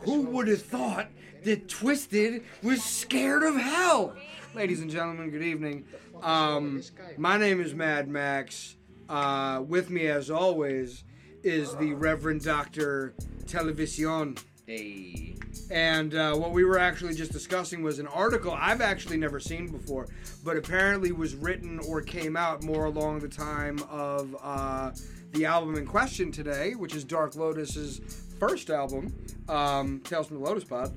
[0.00, 1.08] Who would have thought
[1.44, 4.14] that Twiztid was scared of hell?
[4.54, 5.84] Ladies and gentlemen, good evening.
[6.22, 6.82] Um,
[7.16, 8.76] my name is Mad Max.
[9.08, 11.04] Uh, with me, as always,
[11.42, 13.14] is the Reverend Doctor
[13.46, 14.36] Television.
[14.66, 15.36] Hey.
[15.70, 19.68] And uh, what we were actually just discussing was an article I've actually never seen
[19.68, 20.08] before,
[20.44, 24.92] but apparently was written or came out more along the time of uh,
[25.34, 28.00] the album in question today, which is Dark Lotus's
[28.38, 29.12] first album,
[29.48, 30.96] um, Tales from the Lotus Pod.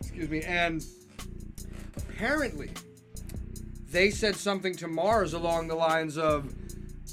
[0.00, 0.40] Excuse me.
[0.42, 0.84] And
[1.96, 2.70] apparently,
[3.90, 6.52] they said something to Marz along the lines of,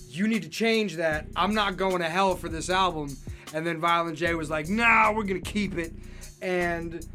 [0.10, 1.28] "You need to change that.
[1.36, 3.18] I'm not going to hell for this album."
[3.54, 5.94] And then Violent J was like, "Nah, we're gonna keep it."
[6.42, 7.06] And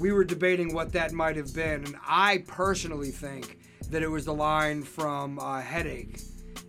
[0.00, 3.58] we were debating what that might have been, and I personally think
[3.90, 6.20] that it was the line from uh, Headache,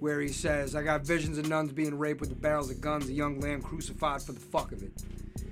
[0.03, 3.07] where he says, "I got visions of nuns being raped with the barrels of guns,
[3.07, 4.91] a young lamb crucified for the fuck of it."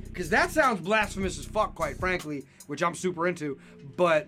[0.03, 3.57] Because that sounds blasphemous as fuck, quite frankly, which I'm super into.
[3.95, 4.27] But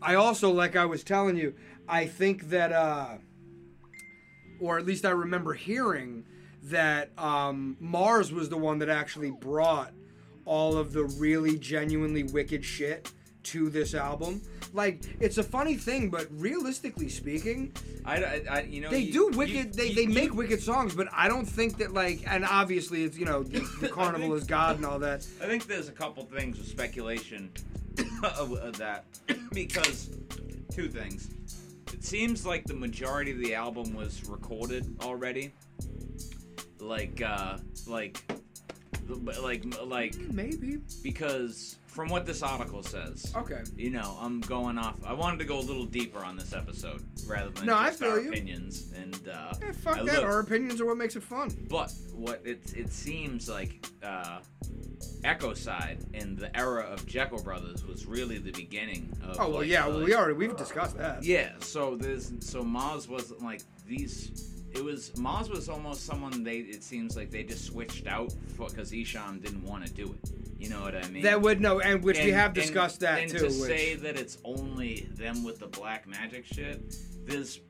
[0.00, 1.52] I also, like I was telling you,
[1.86, 3.18] I think that, uh,
[4.58, 6.24] or at least I remember hearing
[6.62, 9.92] that um, Marz was the one that actually brought
[10.46, 14.40] all of the really genuinely wicked shit to this album.
[14.72, 17.72] Like, it's a funny thing, but realistically speaking,
[18.04, 19.74] I, I, I- you know they you- do wicked.
[19.74, 22.22] they you- they you- make wicked songs, but I don't think that like.
[22.26, 25.26] And obviously, it's you know the, the carnival is God and all that.
[25.42, 27.50] I think there's a couple things of speculation
[28.22, 29.04] of, of that
[29.52, 30.10] because
[30.72, 31.30] two things.
[31.92, 35.52] It seems like the majority of the album was recorded already.
[36.78, 38.22] Like, uh, like,
[39.42, 40.78] like, like, Maybe.
[41.02, 43.60] because from what this article says, Okay.
[43.76, 44.94] you know, I'm going off.
[45.04, 48.20] I wanted to go a little deeper on this episode rather than No, just our
[48.20, 48.28] you.
[48.30, 48.92] opinions.
[48.94, 50.04] And uh, Eh, fuck I that.
[50.04, 51.50] looked- Our opinions are what makes it fun.
[51.68, 54.38] But what it it seems like uh,
[55.24, 59.36] Echo Side in the era of Jeckel Brothers was really the beginning of.
[59.40, 59.88] Oh well, like, yeah.
[59.88, 61.24] Well, we already we've discussed that.
[61.24, 64.54] Yeah, so there's so Marz wasn't like these.
[64.74, 66.58] It was Marz was almost someone they.
[66.58, 70.30] It seems like they just switched out because Esham didn't want to do it.
[70.58, 71.22] You know what I mean?
[71.22, 73.38] That would no, and which we And- have and- discussed that and too.
[73.38, 76.96] to which, say that it's only them with the black magic shit,
[77.26, 77.60] there's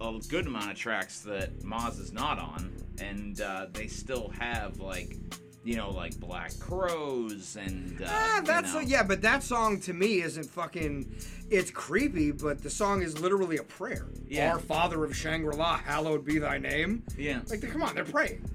[0.00, 4.80] a good amount of tracks that Marz is not on, and uh, they still have
[4.80, 5.16] like,
[5.64, 8.00] you know, like Black Crows and.
[8.02, 11.14] Uh, ah, you that's know, a, yeah, but that song to me isn't fucking.
[11.50, 14.06] It's creepy, but the song is literally a prayer.
[14.26, 14.52] Yeah.
[14.54, 17.02] Our Father of Shangri La, hallowed be Thy name.
[17.16, 17.40] yeah.
[17.48, 18.48] Like, they- come on, they're praying.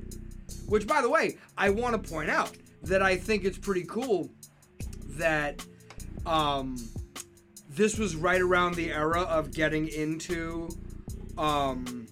[0.68, 2.52] Which, by the way, I want to point out
[2.84, 4.30] that I think it's pretty cool
[5.18, 5.64] that
[6.26, 6.76] um,
[7.70, 10.70] this was right around the era of getting into
[11.38, 12.08] um,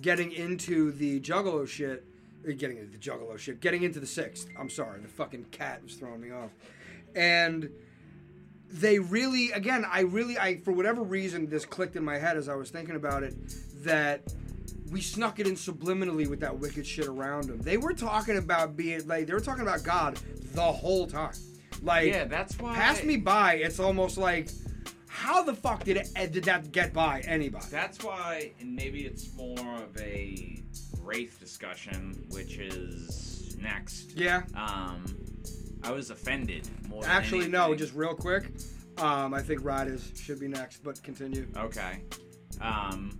[0.00, 2.04] getting into the Juggalo shit.
[2.48, 3.60] Uh, Getting into the Juggalo shit.
[3.60, 4.48] Getting into the sixth.
[4.58, 6.50] I'm sorry, the fucking cat was throwing me off.
[7.14, 7.70] And
[8.72, 12.48] they really again i really i for whatever reason this clicked in my head as
[12.48, 13.34] i was thinking about it
[13.82, 14.32] that
[14.92, 18.76] we snuck it in subliminally with that wicked shit around them they were talking about
[18.76, 20.16] being like they were talking about god
[20.54, 21.32] the whole time
[21.82, 22.72] like Yeah, that's why.
[22.76, 24.48] pass me by it's almost like
[25.08, 29.34] how the fuck did it did that get by anybody That's why, and maybe it's
[29.34, 30.62] more of a
[31.02, 34.12] Wraith discussion, which is next.
[34.16, 35.04] yeah Um,
[35.82, 37.02] I was offended more.
[37.02, 38.50] Than actually no just real quick
[38.98, 42.02] um i think riders should be next but continue Okay.
[42.60, 43.18] Um,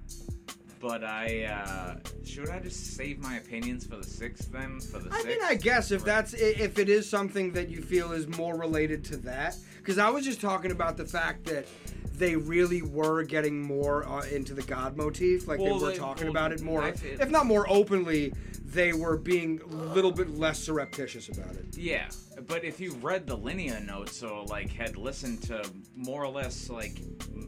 [0.81, 4.81] but I uh, should I just save my opinions for the sixth then?
[4.81, 5.29] For the I sixth?
[5.29, 9.05] mean, I guess if that's if it is something that you feel is more related
[9.07, 11.67] to that, because I was just talking about the fact that
[12.15, 15.97] they really were getting more uh, into the God motif, like Well, they were they-
[15.99, 18.33] talking well, about it more, if not more openly.
[18.67, 21.77] They were being a little bit less surreptitious about it.
[21.77, 22.09] Yeah,
[22.47, 26.71] but if you read the linear notes or like had listened to more or less
[26.71, 27.01] like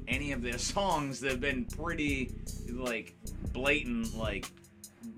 [0.08, 2.34] any of their songs, they've been pretty
[2.72, 3.14] like
[3.52, 4.50] blatant, like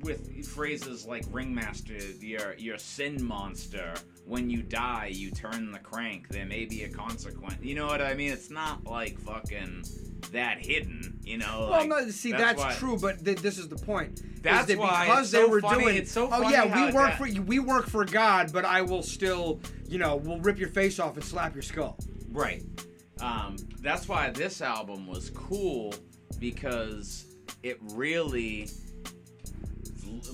[0.03, 3.95] with phrases like "ringmaster," "your your sin monster."
[4.27, 6.29] When you die, you turn the crank.
[6.29, 7.59] There may be a consequence.
[7.63, 8.33] You know what I mean?
[8.33, 9.85] It's not like fucking
[10.33, 11.21] that hidden.
[11.23, 11.69] You know?
[11.71, 14.23] Well, like, no, see, that's, why- true, but th- this is the point.
[14.43, 15.97] That's that why because they so were funny- doing.
[15.97, 18.81] it's so oh funny yeah, we work that- for we work for God, but I
[18.81, 21.99] will still, you know, we'll rip your face off and slap your skull.
[22.31, 22.63] Right.
[23.21, 25.95] Um, that's why this album was cool
[26.39, 27.27] because
[27.63, 28.69] it really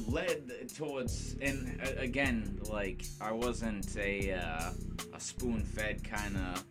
[0.09, 4.71] led towards and uh, again like I wasn't a uh,
[5.15, 6.65] a spoon fed kind of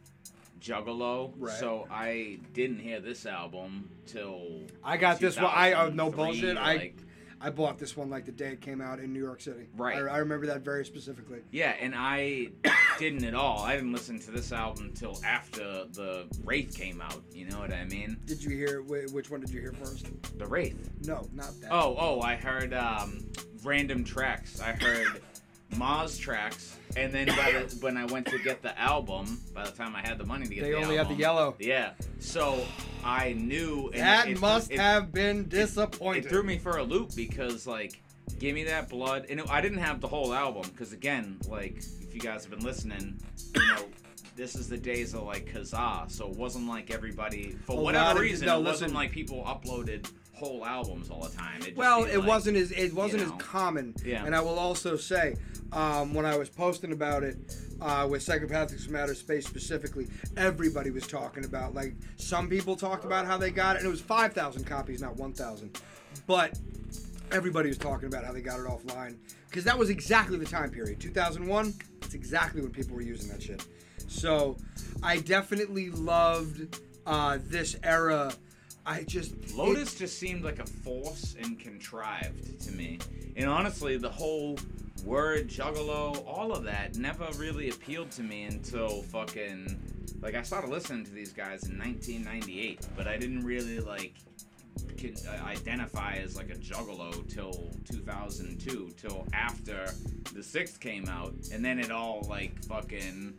[0.62, 1.58] juggalo Right.
[1.60, 5.46] so I didn't hear this album till I got this one.
[5.54, 6.56] I uh, no bullshit.
[6.56, 7.09] Like- I
[7.50, 9.68] bought this one like the day it came out in New York City.
[9.78, 9.98] Right.
[9.98, 11.40] I, I remember that very specifically.
[11.52, 12.50] Yeah, and I
[13.00, 13.64] didn't at all.
[13.64, 17.22] I didn't listen to this album until after the Wraith came out.
[17.32, 18.18] You know what I mean?
[18.26, 20.08] Did you hear wh- which one did you hear first?
[20.38, 20.90] The Wraith.
[21.06, 21.72] No, not that.
[21.72, 23.26] Oh, oh, I heard um,
[23.64, 24.60] random tracks.
[24.60, 25.22] I heard
[25.76, 29.72] Marz tracks, and then by the, when I went to get the album, by the
[29.72, 31.56] time I had the money to get They the only had the yellow.
[31.60, 32.66] Yeah, so
[33.04, 36.24] I knew and that it- must it- have been disappointing.
[36.24, 38.02] It threw me for a loop because like,
[38.40, 41.78] give me that blood, and it, I didn't have the whole album because again, like,
[42.02, 43.20] if you guys have been listening,
[43.56, 43.86] you know.
[44.36, 48.12] This is the days of like Kazaa, so it wasn't like everybody for A whatever
[48.12, 48.46] of- reason.
[48.48, 51.62] no, it wasn't like people uploaded whole albums all the time.
[51.62, 53.36] Just Well, it like- wasn't as it wasn't know.
[53.36, 53.94] as common.
[54.06, 54.24] Yeah.
[54.26, 55.36] And I will also say,
[55.72, 57.38] um, when I was posting about it
[57.82, 60.08] uh, with Psychopathics Outer Space specifically,
[60.38, 63.92] everybody was talking about like some people talked about how they got it, and it
[63.92, 65.80] was five thousand copies, not one thousand.
[66.28, 66.60] But
[67.32, 69.18] everybody was talking about how they got it offline
[69.50, 71.00] because that was exactly the time period.
[71.00, 71.74] Two thousand one.
[72.02, 73.66] That's exactly when people were using that shit.
[74.08, 74.58] So
[75.04, 78.32] I definitely loved uh, this era.
[78.90, 82.98] I just it- Lotus just seemed like a force and contrived to me.
[83.36, 84.58] And honestly, the whole
[85.06, 89.80] word juggalo, all of that never really appealed to me until fucking
[90.22, 94.16] like I started listening to these guys in 1998, but I didn't really like
[94.98, 99.88] can, uh, identify as like a juggalo till 2002, till after
[100.34, 103.36] the sixth came out, and then it all like fucking.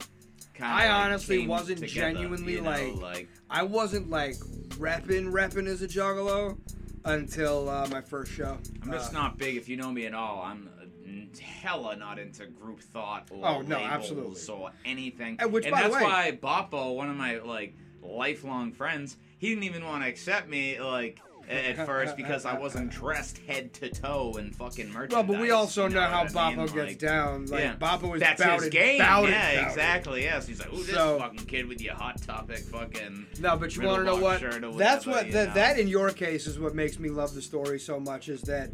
[0.60, 4.36] Kinda, I like, honestly wasn't together, genuinely, you know, like- like I wasn't like
[4.78, 6.58] repping repping as a juggalo
[7.04, 8.58] until uh, my first show.
[8.82, 9.56] I'm just Uh, not big.
[9.56, 13.62] If you know me at all, I'm uh, hella not into group thought or Oh,
[13.62, 14.36] no, absolutely.
[14.54, 15.36] or anything.
[15.40, 19.64] And which, by that's way- why Boppo, one of my like lifelong friends, he didn't
[19.64, 24.36] even want to accept me like at first because I wasn't dressed head to toe
[24.38, 25.14] in fucking merchandise.
[25.14, 26.66] Well, but we also you know, how what I mean?
[26.66, 27.46] Gets Like, down.
[27.46, 27.76] Like yeah.
[27.76, 28.98] Boppo is That's bouted, his game.
[28.98, 29.68] bouted, yeah, bouted.
[29.68, 30.22] exactly.
[30.22, 33.26] Yes, he's like, ooh, this So- fucking kid with your hot topic, fucking.
[33.40, 34.40] No, but you want to know what?
[34.78, 35.54] That's what that know?
[35.54, 38.70] that in your case is what makes me love the story so much is that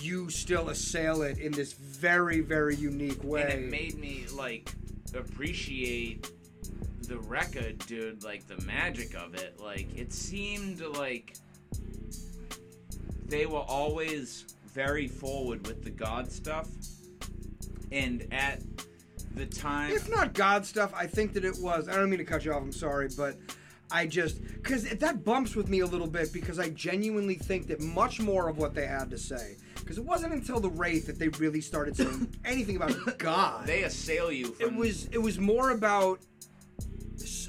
[0.00, 3.42] you still assail it in this very very unique way.
[3.42, 4.72] and it made me like
[5.14, 6.30] appreciate
[7.08, 11.36] the record dude like the magic of it like it seemed like
[13.26, 16.68] they were always very forward with the god stuff
[17.92, 18.60] and at
[19.34, 21.88] the time if not God stuff, I think that it was.
[21.88, 22.62] I don't mean to cut you off.
[22.62, 23.36] I'm sorry, but
[23.90, 27.80] I just because that bumps with me a little bit because I genuinely think that
[27.80, 29.56] much more of what they had to say.
[29.76, 33.66] Because it wasn't until the Wraith that they really started saying anything about God.
[33.66, 36.20] they assail you it was it was more about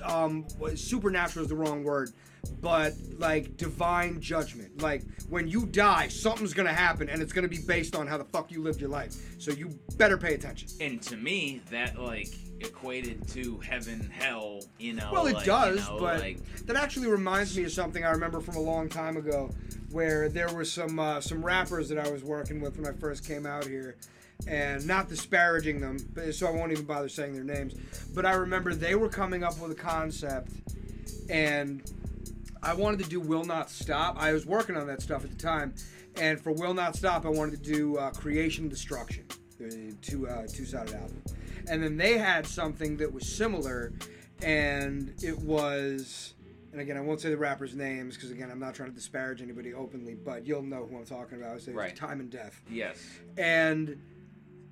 [0.03, 0.45] um
[0.75, 2.11] supernatural is the wrong word
[2.61, 4.81] but like divine judgment.
[4.81, 8.25] Like when you die something's gonna happen and it's gonna be based on how the
[8.25, 9.13] fuck you lived your life.
[9.39, 10.69] So you better pay attention.
[10.79, 12.29] And to me that like
[12.61, 16.75] equated to heaven hell you know well it like, does you know, but like that
[16.75, 19.49] actually reminds me of something i remember from a long time ago
[19.91, 23.27] where there were some uh, some rappers that i was working with when i first
[23.27, 23.97] came out here
[24.47, 27.73] and not disparaging them but so i won't even bother saying their names
[28.13, 30.51] but i remember they were coming up with a concept
[31.29, 31.91] and
[32.65, 34.17] I wanted to do Will Not Stop.
[34.19, 35.75] I was working on that stuff at the time,
[36.19, 39.23] and for Will Not Stop, I wanted to do uh, Creation Destruction,
[39.59, 41.21] the two uh, two sided album,
[41.69, 43.93] and then they had something that was similar,
[44.41, 46.33] and it was.
[46.71, 49.41] And again, I won't say the rappers' names because again, I'm not trying to disparage
[49.41, 51.55] anybody openly, but you'll know who I'm talking about.
[51.55, 51.95] I say it's Right.
[51.95, 52.97] Time and Death yes
[53.37, 54.01] and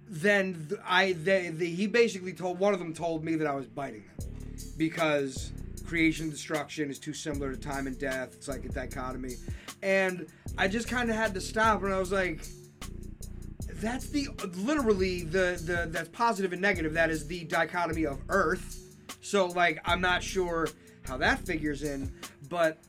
[0.09, 3.55] then th- I they, the, he basically told one of them told me that I
[3.55, 4.27] was biting them
[4.77, 5.53] because
[5.85, 8.33] creation and destruction is too similar to time and death.
[8.33, 9.35] It's like a dichotomy,
[9.81, 10.27] and
[10.57, 12.45] I just kind of had to stop and I was like.
[13.75, 16.93] That's the literally the the that's positive and negative.
[16.93, 18.79] That is the dichotomy of Earth.
[19.19, 20.69] So like I'm not sure
[21.05, 22.13] how that figures in,
[22.49, 22.81] but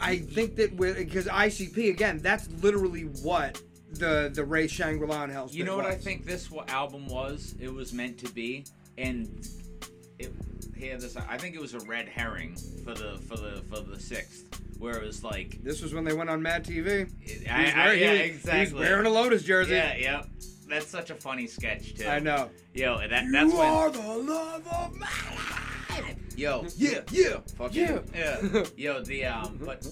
[0.00, 3.60] I think that with because ICP again, that's literally what
[3.92, 7.54] the the Ray Shangri La and Hell's You know what I think this album was?
[7.60, 8.66] It was meant to be,
[8.98, 9.46] and
[10.18, 10.32] it
[10.84, 11.16] here this.
[11.16, 14.44] I think it was a red herring for the for the for the sixth,
[14.78, 17.10] where it was like, This was when they went on Mad TV.
[17.22, 18.60] it, I, I, wearing- yeah, he- exactly.
[18.60, 19.74] He's wearing a Lotus jersey.
[19.74, 20.22] yeah, yeah.
[20.68, 22.06] That's such a funny sketch too.
[22.06, 22.48] I know.
[22.72, 23.68] Yo, and that you that's when.
[23.68, 26.16] are the love of my life.
[26.36, 28.00] Yo, Yeah, yeah, fuck yeah.
[28.14, 28.64] yeah.
[28.76, 29.86] Yo, the um, but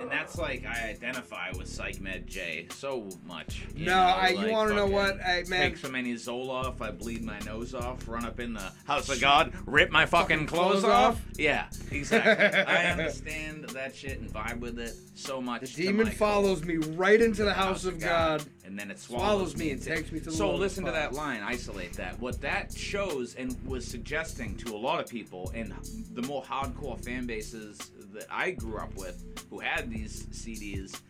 [0.00, 3.62] and that's like I identify with Psych Med J so much.
[3.74, 5.20] you No, know, I- you like, wanna know what?
[5.20, 5.70] Hey, man.
[5.70, 9.20] Take so many Zoloft, I bleed my nose off, run up in the house of
[9.20, 11.14] God, rip my fucking, clothes, clothes off.
[11.16, 11.22] off?
[11.36, 12.44] Yeah, exactly.
[12.74, 15.60] I understand that shit and vibe with it so much.
[15.74, 18.44] The demon follows me right into the house of God.
[18.66, 21.12] and then it swallows swallows, me and takes me to the So listen to that
[21.12, 22.18] line, isolate that.
[22.18, 25.72] What that shows and was suggesting to a lot of people, and
[26.12, 27.78] the more hardcore fan bases
[28.14, 31.00] that I grew up with, who had these CDs,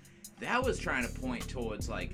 [0.41, 2.11] that was trying to point towards like.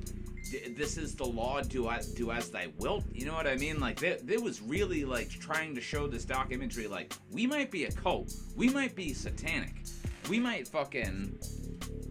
[0.77, 1.61] This is the law.
[1.61, 3.05] Do I do as thy wilt?
[3.13, 3.79] You know what I mean?
[3.79, 6.89] Like, there, there was really like trying to show this dark imagery.
[6.89, 8.35] Like, we might be a cult.
[8.57, 9.75] We might be satanic.
[10.29, 11.39] We might fucking,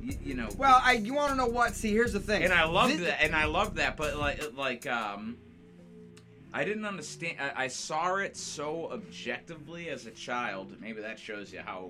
[0.01, 0.47] y- you know.
[0.57, 1.75] Well, I you want to know what?
[1.75, 2.43] See, here's the thing.
[2.43, 5.35] and I loved Thi- that, and I loved that, but like, like, um,
[6.53, 7.37] I didn't understand.
[7.41, 10.73] I, I saw it so objectively as a child.
[10.79, 11.89] Maybe that shows you how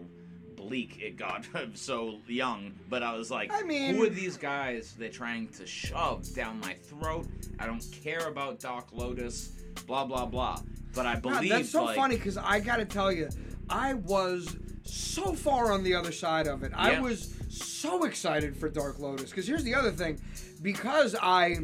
[0.60, 2.74] bleak it got so young.
[2.90, 4.94] But I was like, I mean- who are these guys?
[4.98, 7.28] They're trying to shove down my throat.
[7.58, 9.54] I don't care about Dark Lotus.
[9.88, 10.60] Blah blah blah.
[10.94, 13.30] But I believe that's so like, funny because I got to tell you,
[13.70, 16.72] I was so far on the other side of it.
[16.76, 20.20] I was so excited for Dark Lotus because here's the other thing,
[20.62, 21.58] because I,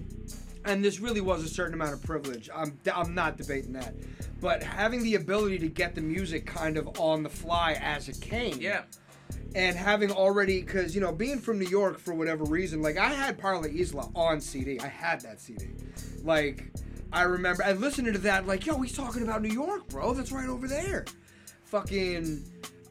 [0.63, 2.49] and this really was a certain amount of privilege.
[2.53, 3.95] I'm I'm not debating that,
[4.45, 8.21] but having the ability to get the music kind of on the fly as it
[8.21, 8.61] came.
[8.61, 8.83] Yeah.
[9.55, 13.09] and having already because you know being from new york for whatever reason like i
[13.09, 15.69] had parla isla on cd i had that cd
[16.23, 16.65] like
[17.11, 20.31] i remember i listened to that like yo he's talking about new york bro that's
[20.31, 21.05] right over there
[21.63, 22.43] fucking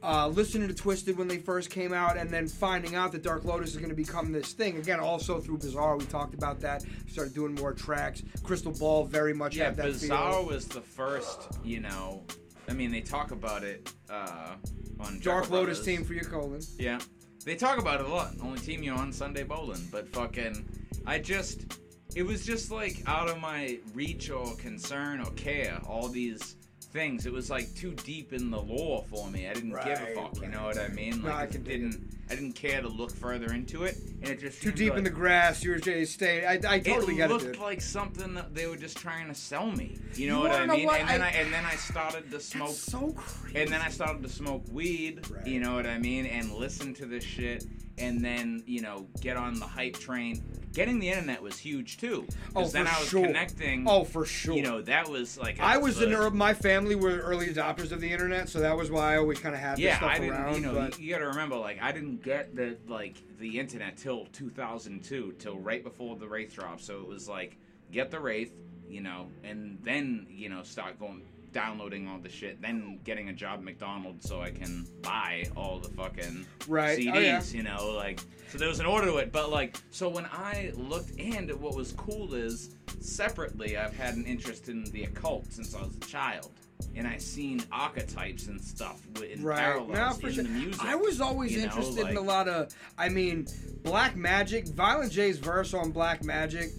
[0.04, 3.44] uh, listening to Twiztid when they first came out and then finding out that dark
[3.44, 6.84] lotus is going to become this thing again also through bizarre we talked about that
[7.08, 10.46] started doing more tracks crystal ball very much Yeah, had that Bizarre feel.
[10.46, 12.22] was the first, you know.
[12.68, 14.54] I mean, they talk about it uh,
[15.00, 15.84] on dark lotus Brothers.
[15.84, 16.98] team for your colon Yeah,
[17.44, 18.32] they talk about it a lot.
[18.42, 20.64] Only team you on Sunday bowling, but fucking,
[21.06, 21.78] I just,
[22.16, 25.78] it was just like out of my reach or concern or care.
[25.86, 26.56] All these
[26.94, 29.46] things, it was like too deep in the lore for me.
[29.48, 30.40] I didn't give a Right, fuck.
[30.40, 31.20] You know what I mean?
[31.20, 32.23] No, Like, I it can dig didn't.
[32.30, 35.04] I didn't care to look further into it, and it just too deep like, in
[35.04, 38.54] the grass yours Jay state i, I totally got it it looked like something that
[38.54, 39.98] they were just trying to sell me.
[40.14, 40.86] You know You what I mean?
[40.86, 41.00] what?
[41.00, 43.80] And then I- I, and then I started to smoke That's so crazy and then
[43.80, 45.46] I started to smoke weed, Right.
[45.46, 47.64] you know what I mean, and listen to this shit,
[47.98, 50.42] and then you know get on the hype train.
[50.72, 52.26] Getting the internet was huge too,
[52.56, 53.26] Oh, then for I was sure.
[53.26, 53.84] connecting.
[53.88, 54.54] Oh, for sure.
[54.56, 57.92] you know that was like I was the, an early, my family were early adopters
[57.92, 59.98] of the internet, so that was why I always kind of had this yeah.
[59.98, 60.54] stuff I didn't, around.
[60.56, 63.58] you know, but you, you got to remember, like I didn't get the like the
[63.58, 66.80] internet till 2002, till right before the Wraith drop.
[66.80, 67.56] So it was like
[67.92, 68.52] get the Wraith,
[68.88, 71.22] you know, and then you know start going
[71.54, 75.78] downloading all the shit, then getting a job at McDonald's so I can buy all
[75.78, 76.98] the fucking Right.
[76.98, 77.56] Oh, CDs, yeah.
[77.56, 79.32] you know, like so there was an order to it.
[79.32, 84.26] But like so when I looked and what was cool is separately I've had an
[84.26, 86.50] interest in the occult since I was a child.
[86.96, 90.44] And I seen archetypes and stuff in right parallels now for in sure.
[90.44, 90.84] the music.
[90.84, 92.72] I was always you know, interested in a lot of.
[92.96, 93.46] I mean,
[93.82, 96.70] Black Magic, Violent J's verse on Black Magic,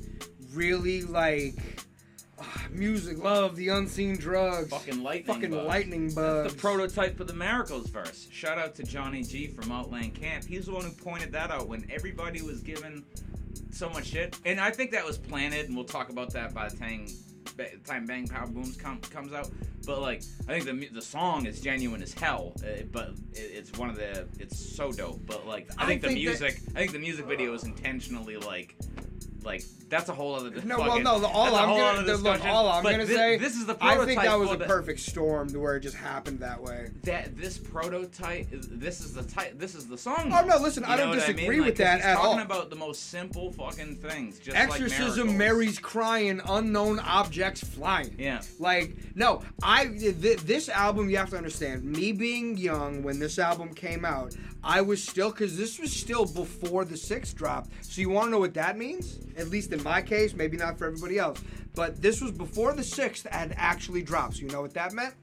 [0.54, 1.56] really like
[2.40, 5.68] ah, music, love, the unseen drugs, Fucking lightning fucking bugs.
[5.68, 6.54] lightning bugs.
[6.54, 8.28] the prototype for the Miracles verse.
[8.32, 10.46] Shout out to Johnny G from Outland Camp.
[10.46, 13.04] He's the one who pointed that out when everybody was given
[13.72, 14.38] so much shit.
[14.46, 17.08] And I think that was planted, and we'll talk about that by the time,
[17.86, 19.50] time Bang Pow Booms com- comes out.
[19.86, 22.54] But like, I think the the song is genuine as hell.
[22.64, 25.25] Uh, but it, it's one of the it's so dope.
[25.25, 27.64] But like, I I think the think that- music, I think the music video is
[27.64, 28.75] intentionally like.
[29.46, 30.50] Like that's a whole other.
[30.64, 31.20] No, well, no.
[31.20, 33.38] The, all I'm gonna the, look, all I'm But gonna thi- say.
[33.38, 36.40] This is the I think that was a perfect storm to where it just happened
[36.40, 36.90] that way.
[37.04, 40.90] that this prototype this is the type this is the song Oh, no, listen, You
[40.90, 41.60] I don't disagree mean?
[41.60, 42.40] Like, with that at talking all.
[42.40, 48.16] about the most simple fucking things just Exorcism, like Mary's crying, unknown objects flying.
[48.18, 51.84] yeah Like, no, I th- this album you have to understand.
[51.86, 54.36] Me being young when this album came out,
[54.68, 57.70] I was still because this was still before the sixth dropped.
[57.86, 59.20] So you want to know what that means?
[59.38, 61.40] At least in my case, maybe not for everybody else.
[61.76, 64.38] But this was before the sixth had actually dropped.
[64.38, 65.14] So you know what that meant?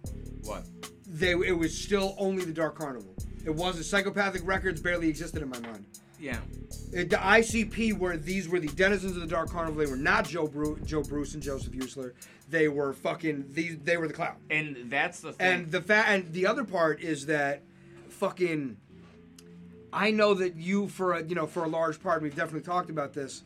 [0.44, 0.64] what
[1.06, 3.14] They it was still only the Dark Carnival.
[3.44, 5.86] It wasn't Psychopathic Records barely existed in my mind.
[6.20, 6.38] yeah
[6.92, 9.84] It, the ICP were these were the denizens of the Dark Carnival.
[9.84, 12.12] They were not Joe Bru- Joe Bruce and Joseph Utsler.
[12.48, 13.78] They were fucking these.
[13.82, 14.36] They were the clown.
[14.50, 17.62] and that's the thing And the fa- and the other part is that
[18.08, 18.76] fucking
[19.92, 22.90] I know that you for a you know for a large part we've definitely talked
[22.90, 23.42] about this.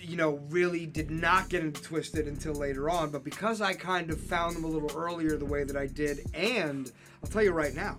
[0.00, 3.10] you know, really did not get into Twiztid until later on.
[3.10, 6.20] But because I kind of found them a little earlier the way that I did,
[6.32, 6.90] and
[7.22, 7.98] I'll tell you right now,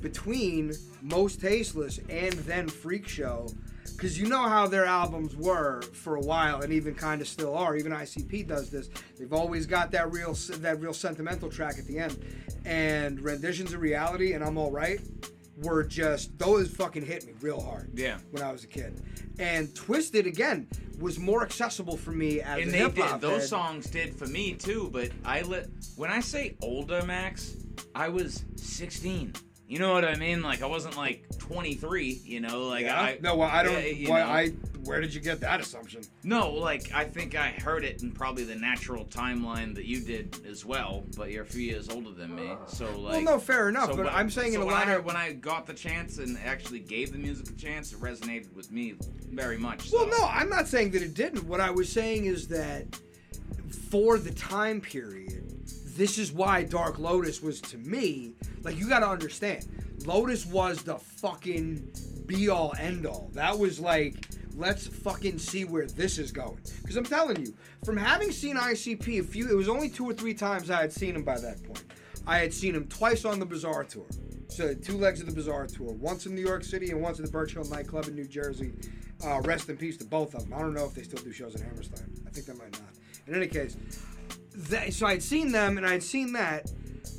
[0.00, 0.72] between
[1.04, 3.48] Mostasteless and then Freek Show,
[3.84, 7.54] because you know how their albums were for a while, and even kind of still
[7.54, 7.76] are.
[7.76, 8.88] Even ICP does this.
[9.18, 12.18] They've always got that real that real sentimental track at the end,
[12.64, 15.00] and renditions of reality and I'm all right
[15.56, 17.90] were just those fucking hit me real hard.
[17.94, 18.18] Yeah.
[18.30, 19.00] When I was a kid,
[19.38, 23.48] and Twiztid again was more accessible for me as and a they did those head.
[23.48, 27.54] songs did for me too but i let when i say older max
[27.94, 29.34] i was 16
[29.68, 33.00] you know what i mean like i wasn't like 23 you know like Yeah?
[33.00, 33.96] i no, well, I don't.
[33.96, 34.26] Yeah, why, know.
[34.26, 34.48] I
[34.84, 36.02] where did you get that assumption?
[36.22, 40.40] no like i think i heard it in probably the natural timeline that you did
[40.48, 42.56] as well but you're a few years older than me uh.
[42.66, 43.90] so like well, no, fair enough.
[43.90, 46.18] so but when- I'm saying so in a lot of when I got the chance
[46.18, 48.94] and actually gave the music a chance, it resonated with me
[49.30, 49.90] very much.
[49.92, 51.44] Well, no, I'm not saying that it didn't.
[51.46, 52.84] What I was saying is that
[53.90, 55.45] for the time period,
[55.96, 59.66] this is why Dark Lotus was to me like you got to understand.
[60.04, 61.90] Lotus was the fucking
[62.26, 63.30] be all end all.
[63.32, 64.26] That was like
[64.56, 66.58] let's fucking see where this is going.
[66.80, 70.14] Because I'm telling you, from having seen ICP a few, it was only two or
[70.14, 71.84] three times I had seen him by that point.
[72.26, 74.06] I had seen him twice on the Bizaar tour.
[74.48, 77.26] So two legs of the Bizaar tour, once in New York City and once at
[77.26, 78.72] the Birch Hill nightclub in New Jersey.
[79.24, 80.54] Uh, rest in peace to both of them.
[80.54, 82.10] I don't know if they still do shows in Hammerstein.
[82.26, 82.90] I think they might not.
[83.26, 83.76] In any case,
[84.56, 86.72] that, so I'd seen them and I'd seen that,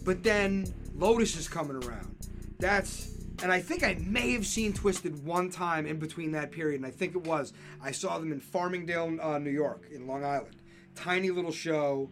[0.04, 2.16] but then Lotus is coming around.
[2.60, 3.14] That's
[3.44, 6.86] and I think I may have seen Twiztid one time in between that period, and
[6.86, 10.56] I think it was I saw them in Farmingdale, uh, New York, in Long Island.
[10.96, 12.10] Tiny little show,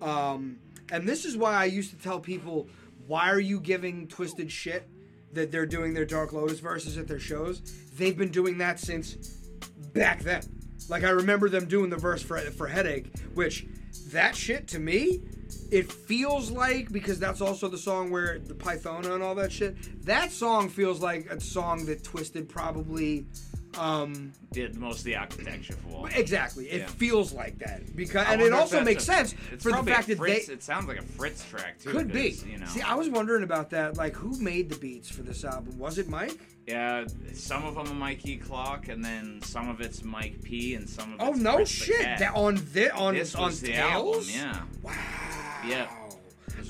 [0.00, 0.58] um,
[0.92, 2.68] and this is why I used to tell people,
[3.08, 4.88] why are you giving Twiztid shit
[5.32, 7.60] that they're doing their Dark Lotus verses at their shows?
[7.96, 9.16] They've been doing that since
[9.92, 10.42] back then.
[10.88, 13.66] Like I remember them doing the verse for for Headache, which
[14.10, 15.20] that shit to me,
[15.70, 19.76] it feels like because that's also the song where the Pythona and all that shit.
[20.04, 23.26] That song feels like a song that Twisted probably
[23.78, 26.08] um did most of the architecture for.
[26.10, 26.68] exactly.
[26.70, 26.86] It Yeah.
[26.86, 30.16] feels like that because I and it also makes a- sense for the fact that
[30.18, 31.90] Fritz, they It sounds like a Fritz track too.
[31.90, 32.36] could be.
[32.50, 32.66] You know.
[32.66, 33.96] See, I was wondering about that.
[33.96, 35.78] Like, who made the beats for this album?
[35.78, 36.38] Was it Mike?
[36.66, 40.86] yeah, some of them are Mikey Clark, and then some of it's Mike P, and
[40.88, 42.18] some of Oh no Fritz shit!
[42.18, 44.22] That on this on this on the album.
[44.28, 44.62] Yeah.
[44.82, 44.92] Wow.
[45.66, 45.86] Yeah.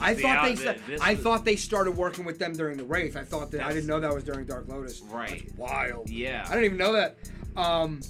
[0.00, 2.76] I the thought they th- sta- this I thought they started working with them during
[2.76, 3.16] the Wraith.
[3.16, 5.00] I thought that I didn't know that was during Dark Lotus.
[5.02, 5.44] Right.
[5.46, 6.08] That's wild.
[6.10, 6.44] Yeah.
[6.46, 7.16] I didn't even know that.
[7.56, 8.00] Um,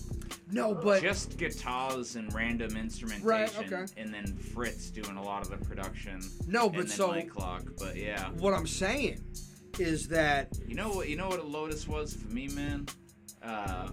[0.50, 3.84] no, but just guitars and random instrumentation, Right, okay.
[3.98, 6.20] and then Fritz doing a lot of the production.
[6.46, 7.78] No, but so- Clark.
[7.78, 9.20] But yeah, what I'm saying
[9.78, 11.08] is that you know what?
[11.08, 12.86] You know what a Lotus was for me, man.
[13.42, 13.88] Uh,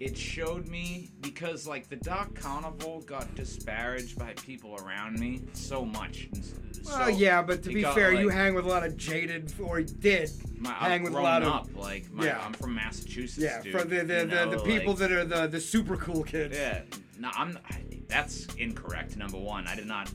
[0.00, 5.84] it showed me because like the Dark Carnival got disparaged by people around me so
[5.84, 6.28] much.
[6.32, 6.54] And s-
[6.86, 9.82] well, yeah, but to be got, fair, you hang with a lot of jaded, or
[9.82, 12.40] did my, hang with a lot of like my, Yeah.
[12.44, 13.38] I'm from Massachusetts.
[13.38, 16.24] yeah, dude, the the, the, know, the people like- that are the the super cool
[16.24, 16.56] kids.
[16.56, 16.80] Yeah,
[17.18, 17.58] no, I'm.
[17.70, 17.76] I,
[18.08, 19.16] that's incorrect.
[19.16, 20.10] Number one, I did not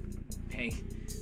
[0.49, 0.73] pay.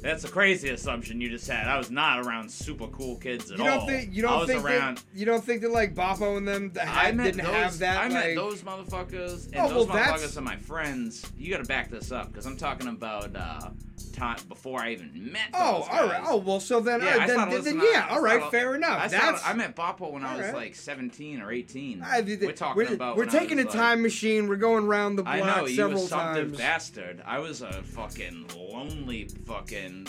[0.03, 1.65] That's a crazy assumption you just had.
[1.67, 3.87] I was not around super cool kids at You don't all.
[3.87, 4.97] think you I don't was think around.
[4.97, 7.77] that you don't think that like Boppo and them that I had, didn't those, have
[7.79, 11.25] that I met like those motherfuckers, and Oh, those well, that's- motherfuckers are my friends.
[11.37, 13.69] You got to back this up because I'm talking about uh,
[14.13, 15.49] time before I even met.
[15.53, 16.23] Oh, all right.
[16.25, 18.99] Oh, well, so then, Yeah, I then, then, then yeah, all right, fair enough.
[19.01, 20.55] I, That's I met Boppo when I was Alright.
[20.55, 22.01] like 17 or 18.
[22.03, 23.17] I did- we're talking we're, about.
[23.17, 24.47] we're taking a was, time like, machine.
[24.47, 26.57] We're going around the block I know you several was something times.
[26.57, 27.21] bastard.
[27.25, 30.07] I was a fucking lonely fucking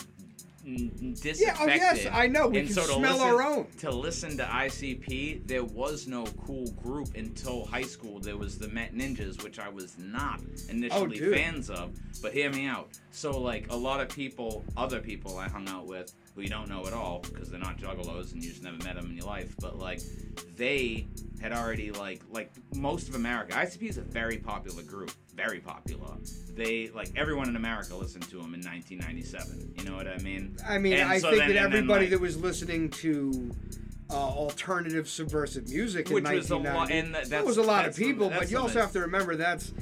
[0.65, 2.07] n- n- Yeah, oh, yes.
[2.11, 2.47] I know.
[2.47, 3.67] We and can so smell listen, our own.
[3.79, 8.19] To listen to ICP, there was no cool group until high school.
[8.19, 11.35] There was the Met Ninjas, which I was not initially oh, dude.
[11.35, 11.91] fans of.
[12.21, 12.89] But hear me out.
[13.11, 16.67] So like a lot of people, other people I hung out with who you don't
[16.67, 19.25] know at all because they're not juggalos and you just never met them in your
[19.25, 19.55] life.
[19.59, 20.01] But like
[20.55, 21.07] they
[21.41, 23.53] had already like like most of America.
[23.53, 26.15] ICP is a very popular group, very popular.
[26.55, 29.73] They like everyone in America listened to them in 1997.
[29.77, 30.55] You know what I mean?
[30.65, 32.89] I mean, And I so think then- that and then, everybody like- that was listening
[32.91, 33.51] to
[34.11, 37.85] uh, alternative subversive music Which in was a 1990, lot, and that, was a lot
[37.87, 38.29] of people.
[38.29, 39.73] But you also have to remember that's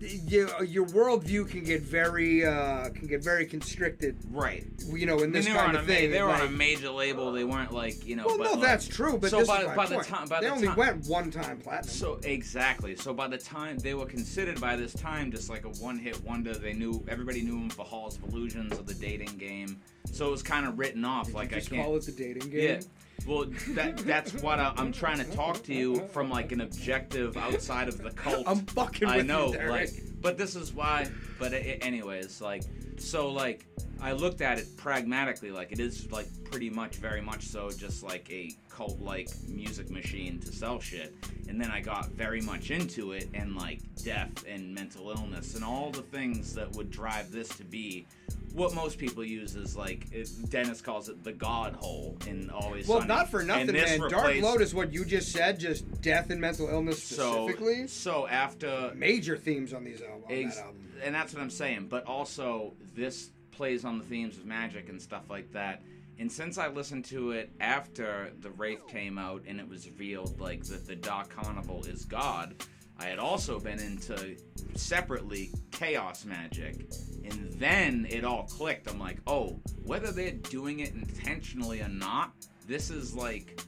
[0.00, 4.16] you, your worldview can get very uh, can get very constricted.
[4.30, 4.64] right.
[4.88, 6.10] You know, in this kind a of thing.
[6.10, 7.32] they were on a major label.
[7.32, 8.24] They weren't like you know.
[8.26, 9.16] well, but no, like- that's true.
[9.18, 11.88] But so by, by the time, by they the only time, went one time platinum.
[11.88, 12.94] So exactly.
[12.96, 16.54] So by the time they were considered by this time just like a one-hit wonder,
[16.54, 19.80] they knew everybody knew them for Halls of Illusions of the dating game.
[20.12, 21.32] So it was kind of written off.
[21.34, 21.84] like Just I can't.
[21.86, 22.80] call it the dating game.
[22.80, 22.80] Yeah.
[23.26, 27.36] Well, that that's what I, I'm trying to talk to you from like an objective
[27.36, 28.44] outside of the cult.
[28.46, 31.08] I'm fucking I with know, you, like but this is why.
[31.38, 32.62] But it, anyways, like
[32.98, 33.66] so, like
[34.00, 35.50] I looked at it pragmatically.
[35.50, 40.38] Like it is like pretty much, very much so, just like a cult-like music machine
[40.40, 41.14] to sell shit.
[41.48, 45.64] And then I got very much into it, and like death and mental illness and
[45.64, 48.06] all the things that would drive this to be
[48.52, 52.88] what most people use is like it, Dennis calls it the God hole in Always
[52.88, 53.08] Well, Sunny.
[53.08, 53.98] not for nothing, man.
[54.00, 57.86] Dark replaced- Lotus, what you just said, just death and mental illness specifically.
[57.86, 60.24] So, so after major themes on these albums.
[60.28, 60.80] On Ex- that album.
[61.02, 61.88] and that's what I'm saying.
[61.90, 65.82] But also, this plays on the themes of magic and stuff like that.
[66.18, 70.40] And since I listened to it after the Wraith came out and it was revealed
[70.40, 72.54] like that the Dark Carnival is God,
[72.98, 74.36] I had also been into
[74.74, 76.86] separately chaos magic.
[77.24, 78.88] And then it all clicked.
[78.88, 82.32] I'm like, oh, whether they're doing it intentionally or not,
[82.66, 83.60] this is like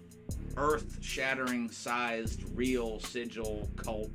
[0.57, 4.11] earth shattering sized real sigil cult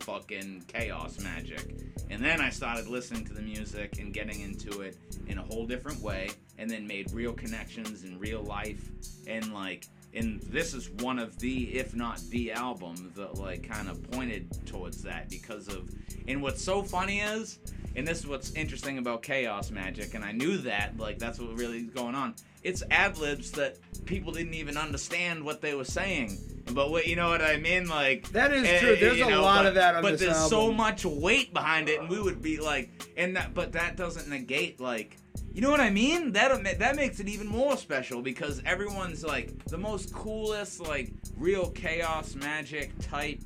[0.00, 1.74] fucking chaos magic.
[2.10, 5.66] And then I started listening to the music and getting into it in a whole
[5.66, 8.90] different way and then made real connections in real life.
[9.26, 13.88] And like and this is one of the if not the album that like kind
[13.88, 15.90] of pointed towards that because of
[16.26, 17.58] and what's so funny is
[17.94, 21.56] and this is what's interesting about chaos magic and i knew that like that's what
[21.56, 22.34] really is going on.
[22.62, 26.38] It's ad libs that people didn't even understand what they were saying
[26.74, 28.96] but what you know what i mean like That is eh, true.
[28.96, 32.00] There's a know, lot but- of that on but there's so much weight behind it
[32.00, 35.16] and we would be like and that but that doesn't negate like
[35.52, 36.32] you know what I mean?
[36.32, 41.70] That that makes it even more special because everyone's like the most coolest, like real
[41.70, 43.40] chaos magic type,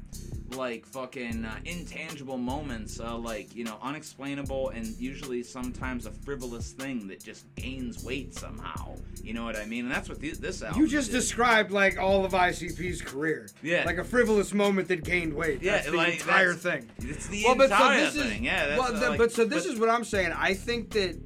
[0.56, 6.72] like fucking uh, intangible moments, uh, like you know unexplainable and usually sometimes a frivolous
[6.72, 8.96] thing that just gains weight somehow.
[9.22, 9.84] You know what I mean?
[9.84, 10.80] And that's what the, this album.
[10.80, 11.18] You just did.
[11.18, 13.48] described like all of ICP's career.
[13.62, 13.84] Yeah.
[13.84, 15.62] Like a frivolous moment that gained weight.
[15.62, 16.88] Yeah, That's the like, entire thing.
[16.98, 18.32] It's the well, but so entire this thing.
[18.38, 18.78] is yeah.
[18.78, 20.32] Well, uh, the- like- but so this but- is what I'm saying.
[20.36, 21.18] I think that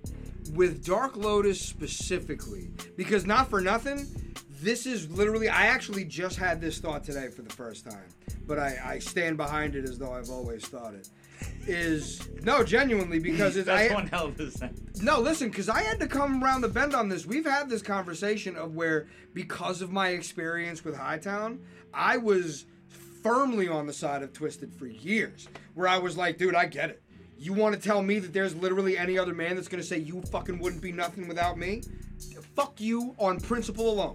[0.54, 4.06] with Dark Lotus specifically, because not for nothing,
[4.60, 5.48] this is literally.
[5.48, 8.08] I actually just had this thought today for the first time,
[8.46, 11.08] but I, I stand behind it as though I've always thought it.
[11.66, 15.02] Is no genuinely because it's That's I, one hell of a sentence.
[15.02, 17.26] no, listen, because I had to come around the bend on this.
[17.26, 21.60] We've had this conversation of where, because of my experience with Hightown,
[21.92, 22.64] I was
[23.22, 25.48] firmly on the side of Twiztid for years.
[25.74, 27.02] Where I was like, dude, I get it.
[27.38, 29.98] You want to tell me that there's literally any other man that's going to say
[29.98, 31.82] you fucking wouldn't be nothing without me?
[32.54, 34.14] Fuck you on principle alone.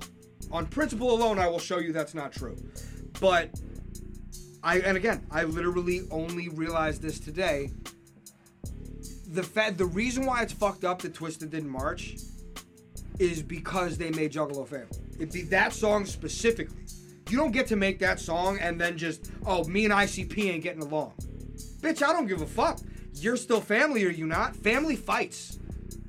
[0.51, 2.57] On principle alone, I will show you that's not true.
[3.19, 3.59] But
[4.63, 7.71] I, and again, I literally only realized this today
[9.31, 12.17] the Fed, the reason why it's fucked up that Twiztid didn't march
[13.17, 14.87] is because they made Juggalo Family.
[15.19, 16.83] If the, that song specifically,
[17.29, 20.63] you don't get to make that song and then just oh me and ICP ain't
[20.63, 21.13] getting along.
[21.79, 22.79] Bitch, I don't give a fuck.
[23.15, 24.55] You're still family, are you not?
[24.55, 25.59] Family fights.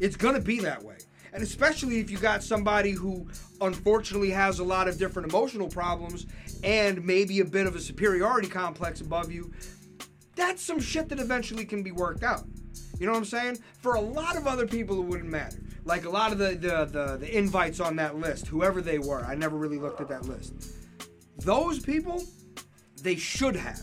[0.00, 0.91] It's gonna be that way.
[1.32, 3.26] And especially if you got somebody who
[3.60, 6.26] unfortunately has a lot of different emotional problems
[6.62, 9.52] and maybe a bit of a superiority complex above you,
[10.36, 12.44] that's some shit that eventually can be worked out.
[12.98, 13.58] You know what I'm saying?
[13.80, 15.58] For a lot of other people, it wouldn't matter.
[15.84, 19.24] Like a lot of the the, the, the invites on that list, whoever they were,
[19.24, 20.54] I never really looked at that list.
[21.38, 22.22] Those people,
[23.02, 23.80] they should have.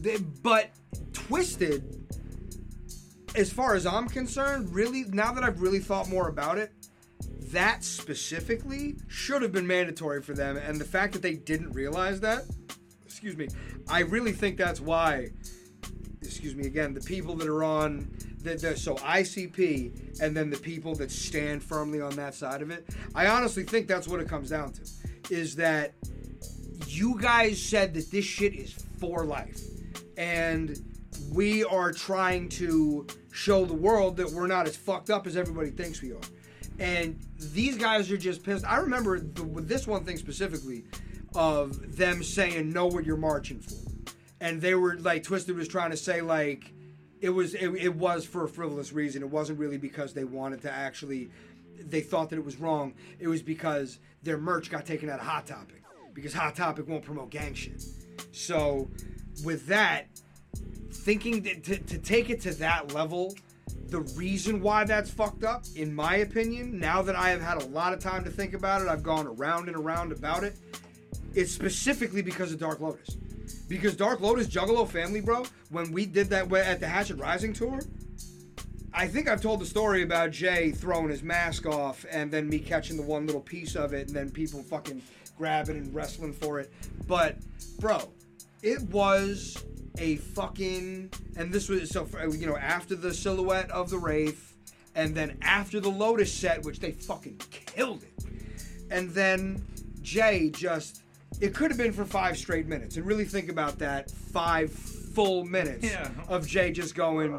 [0.00, 0.70] They, but
[1.12, 1.82] Twiztid,
[3.36, 6.72] as far as I'm concerned, really, now that I've really thought more about it,
[7.52, 10.56] that specifically should have been mandatory for them.
[10.56, 12.44] And the fact that they didn't realize that,
[13.04, 13.48] excuse me,
[13.88, 15.30] I really think that's why
[16.26, 18.08] excuse me again, the people that are on
[18.42, 22.86] the, so ICP and then the people that stand firmly on that side of it.
[23.14, 24.82] I honestly think that's what it comes down to.
[25.30, 25.94] Is that
[26.86, 29.60] you guys said that this shit is for life.
[30.16, 30.80] And
[31.32, 35.70] we are trying to show the world that we're not as fucked up as everybody
[35.70, 36.20] thinks we are.
[36.78, 38.66] And these guys are just pissed.
[38.66, 40.84] I remember the, this one thing specifically
[41.34, 43.86] of them saying, know what you're marching for
[44.40, 46.72] and they were like Twiztid was trying to say like
[47.20, 49.22] it was it, it was for a frivolous reason.
[49.22, 51.30] It wasn't really because they wanted to actually
[51.78, 52.94] they thought that it was wrong.
[53.18, 55.82] It was because their merch got taken out of Hot Topic
[56.14, 57.84] because Hot Topic won't promote gang shit.
[58.32, 58.88] So
[59.44, 60.06] with that,
[60.90, 63.34] thinking that to, to take it to that level,
[63.88, 67.66] the reason why that's fucked up, in my opinion, now that I have had a
[67.66, 70.56] lot of time to think about it, I've gone around and around about it.
[71.34, 73.16] It's specifically because of Dark Lotus.
[73.68, 77.80] Because Dark Lotus Juggalo Family, bro, when we did that at the Hatchet Rising tour,
[78.92, 82.58] I think I've told the story about Jay throwing his mask off and then me
[82.58, 85.02] catching the one little piece of it and then people fucking
[85.36, 86.72] grabbing and wrestling for it.
[87.06, 87.36] But,
[87.78, 88.00] bro,
[88.62, 89.62] it was
[89.98, 94.54] a fucking and this was so you know after the silhouette of the wraith
[94.94, 98.24] and then after the lotus set which they fucking killed it.
[98.90, 99.64] And then
[100.02, 101.02] jay just
[101.40, 102.96] it could have been for five straight minutes.
[102.96, 106.08] And really think about that five full minutes Yeah.
[106.28, 107.32] of jay just going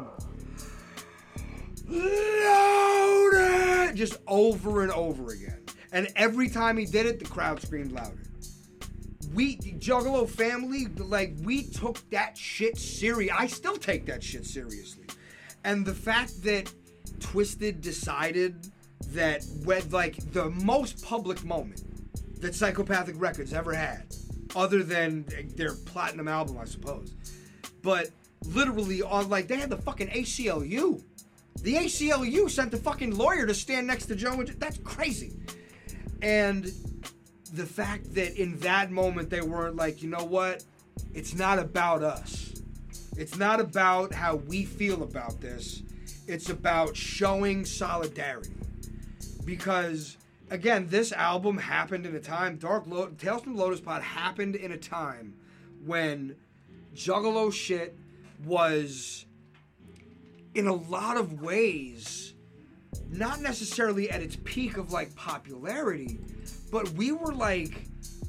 [1.86, 5.62] louder just over and over again.
[5.92, 8.22] And every time he did it the crowd screamed louder
[9.34, 13.32] we Juggalo family, like we took that shit serious.
[13.36, 15.06] I still take that shit seriously,
[15.64, 16.72] and the fact that
[17.18, 18.68] Twiztid decided
[19.12, 21.82] that when like the most public moment
[22.40, 24.14] that Psychopathic Records ever had,
[24.56, 25.24] other than
[25.56, 27.14] their platinum album, I suppose,
[27.82, 28.10] but
[28.44, 31.02] literally on like they had the fucking ACLU.
[31.62, 34.34] The ACLU sent the fucking lawyer to stand next to Joe.
[34.34, 35.32] and- That's crazy.
[36.22, 36.70] And
[37.48, 40.64] the fact that in that moment they weren't like, you know what?
[41.14, 42.54] It's not about us.
[43.16, 45.82] It's not about how we feel about this.
[46.26, 48.52] It's about showing solidarity.
[49.44, 50.16] Because
[50.50, 54.72] again, this album happened in a time Dark Lo- Tales from Lotus Pod happened in
[54.72, 55.34] a time
[55.84, 56.36] when
[56.94, 57.96] Juggalo shit
[58.44, 59.26] was
[60.54, 62.34] in a lot of ways
[63.10, 66.18] not necessarily at its peak of like popularity,
[66.70, 67.88] but we were like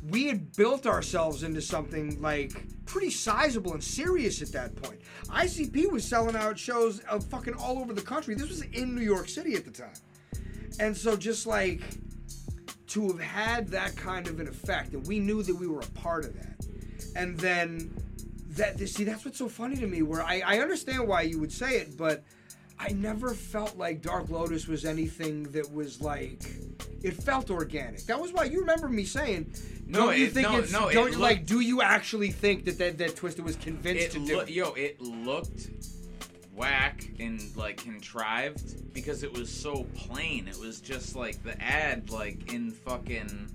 [0.09, 5.01] we had built ourselves into something like pretty sizable and serious at that point.
[5.27, 8.33] ICP was selling out shows of fucking all over the country.
[8.33, 9.93] This was in New York City at the time.
[10.79, 11.81] And so just like
[12.87, 15.99] to have had that kind of an effect and we knew that we were a
[15.99, 16.65] part of that.
[17.15, 17.93] And then
[18.51, 21.51] that see that's what's so funny to me where I, I understand why you would
[21.51, 22.23] say it, but
[22.79, 26.43] I never felt like Dark Lotus was anything that was like
[27.03, 28.03] it felt organic.
[28.05, 29.51] That was why you remember me saying,
[29.85, 32.65] No, don't you it- think no, it's no, don't you like do you actually think
[32.65, 34.51] that that, that Twister was convinced it to do?
[34.51, 35.69] yo, it looked
[36.59, 40.47] whack and like contrived because it was so plain.
[40.47, 43.49] It was just like the ad, like in fucking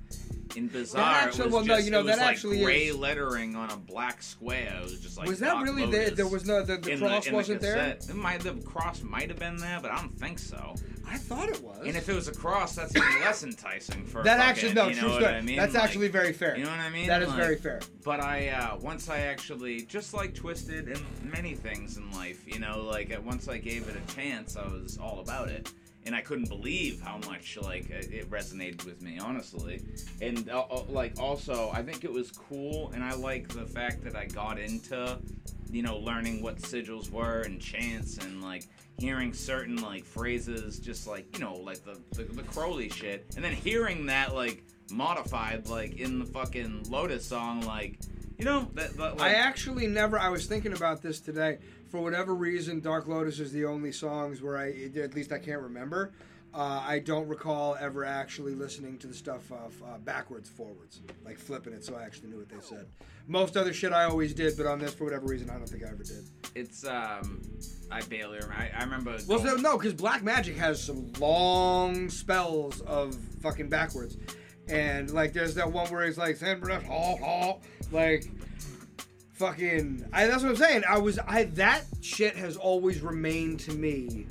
[0.56, 1.02] in bizarre.
[1.14, 3.76] actually- it was well, no, you know, that like actually gray is- lettering on a
[3.76, 4.78] black square.
[4.80, 6.10] It was just like was that really there?
[6.10, 7.74] There was no the, the cross in wasn't there.
[7.94, 8.10] cassette.
[8.10, 10.74] It might the cross might have been there, but I don't think so.
[11.06, 11.80] I thought it was.
[11.86, 14.94] And if it was a cross, that's even less enticing for that actually no you
[14.96, 15.26] know true story.
[15.26, 15.56] I mean?
[15.56, 16.56] That's Like, actually very fair.
[16.56, 17.08] You know what I mean?
[17.08, 17.80] That is Like, very fair.
[18.02, 22.58] But I, uh, once I actually, just like Twiztid and many things in life, you
[22.58, 25.70] know, like once I gave it a chance, I was all about it.
[26.06, 29.80] And I couldn't believe how much, like, it it resonated with me, honestly.
[30.20, 34.04] And, uh, uh, like, also, I think it was cool, and I like the fact
[34.04, 35.18] that I got into,
[35.70, 38.64] you know, learning what sigils were and chants and, like,
[38.98, 43.24] hearing certain, like, phrases, just like, you know, like the, the, the Crowley shit.
[43.36, 47.98] And then hearing that, like, modified, like, in the fucking Lotus song, like,
[48.36, 50.18] you know, that, that like, I actually never.
[50.18, 51.58] I was thinking about this today.
[51.94, 55.60] For whatever reason, Dark Lotus is the only songs where I, at least I can't
[55.62, 56.10] remember.
[56.52, 61.38] Uh, I don't recall ever actually listening to the stuff uh, uh, backwards, forwards, like
[61.38, 62.88] flipping it, so I actually knew what they said.
[63.28, 65.84] Most other shit I always did, but on this, for whatever reason, I don't think
[65.84, 66.24] I ever did.
[66.56, 67.40] it's, um,
[67.92, 68.54] I barely remember.
[68.56, 69.16] I, I remember.
[69.28, 74.16] Well, going- no, because Black Magic has some long spells of fucking backwards,
[74.66, 77.58] and like there's that one where it's like "Send for that haw haw,"
[77.92, 78.28] like
[79.34, 80.08] fucking.
[80.12, 80.82] I, that's what I'm saying.
[80.88, 84.26] I was I that shit has always remained to me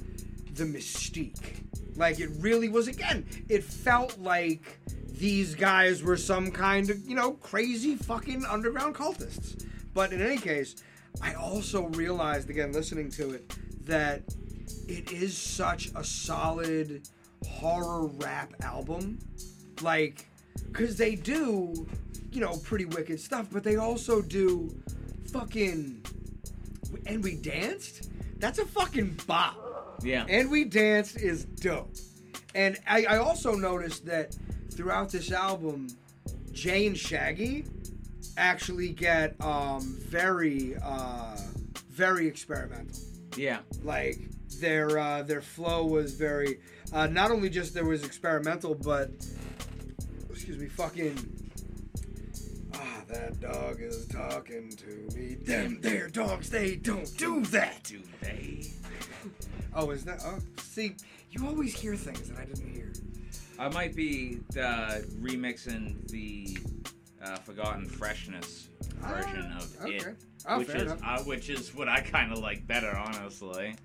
[0.55, 1.63] the mystique.
[1.95, 2.87] Like it really was.
[2.87, 8.95] Again, it felt like these guys were some kind of you know crazy fucking underground
[8.95, 9.65] cultists.
[9.93, 10.75] But in any case,
[11.21, 14.23] I also realized again listening to it that
[14.87, 17.07] it is such a solid
[17.47, 19.19] horror rap album.
[19.81, 20.27] Like,
[20.67, 21.87] because they do,
[22.33, 24.75] you know, pretty wicked stuff, but they also do
[25.31, 26.03] fucking.
[27.05, 28.09] And we danced?
[28.39, 29.99] That's a fucking bop.
[30.03, 30.25] yeah.
[30.29, 31.95] And we danced is dope.
[32.55, 34.35] And I, I also noticed that
[34.71, 35.87] throughout this album,
[36.51, 37.65] Jay and Shaggy
[38.37, 41.37] actually get um, very, uh,
[41.89, 42.99] very experimental
[43.37, 43.59] yeah.
[43.83, 44.19] like
[44.59, 46.59] their uh, their flow was very
[46.91, 49.11] uh, not only just there was experimental but
[50.29, 51.42] excuse me fucking
[53.13, 58.71] that dog is talking to me them their dogs they don't do that Do they?
[59.75, 60.95] oh is that oh see
[61.31, 62.91] you always hear things that I didn't hear
[63.59, 66.57] I might be uh, remixing the
[67.23, 69.95] uh, Forgotten Freshness version Ah, of okay.
[69.95, 73.75] it, Oh, which is uh, which is what I kind of like better, honestly.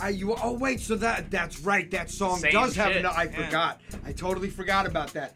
[0.00, 3.06] I you oh wait so that that's right that song Same does have shit, an
[3.06, 3.44] I yeah.
[3.44, 5.34] forgot I totally forgot about that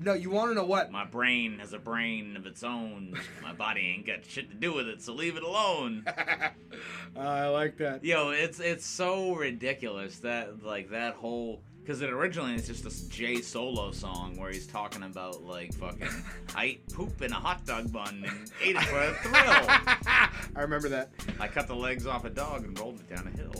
[0.00, 0.90] No, you want to know what?
[0.90, 3.18] My brain has a brain of its own.
[3.42, 6.04] My body ain't got shit to do with it, so leave it alone.
[7.16, 8.04] I like that.
[8.04, 13.08] Yo, it's it's so ridiculous that like that whole because it originally is just a
[13.08, 16.08] Jay Solo song where he's talking about like fucking
[16.56, 19.34] I ate poop in a hot dog bun and ate it for a thrill.
[20.56, 21.10] I remember that.
[21.38, 23.52] I cut the legs off a dog and rolled it down a hill.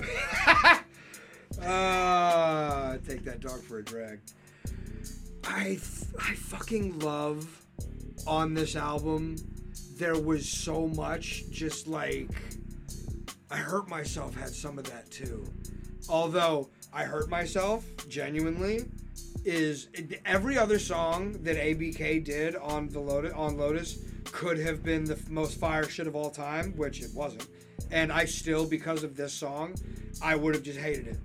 [1.63, 4.19] Uh, take that dog for a drag.
[5.45, 5.79] I
[6.19, 7.65] I fucking love
[8.27, 9.37] on this album.
[9.97, 12.29] There was so much, just like
[13.51, 15.47] I hurt myself had some of that too.
[16.09, 18.85] Although I hurt myself genuinely
[19.45, 19.89] is
[20.25, 25.19] every other song that ABK did on the Lotus on Lotus could have been the
[25.31, 27.47] most fire shit of all time, which it wasn't.
[27.91, 29.75] And I still, because of this song,
[30.21, 31.19] I would have just hated it.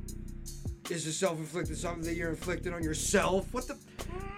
[0.92, 3.54] Is a self-inflicted something that you're inflicted on yourself?
[3.54, 3.78] What the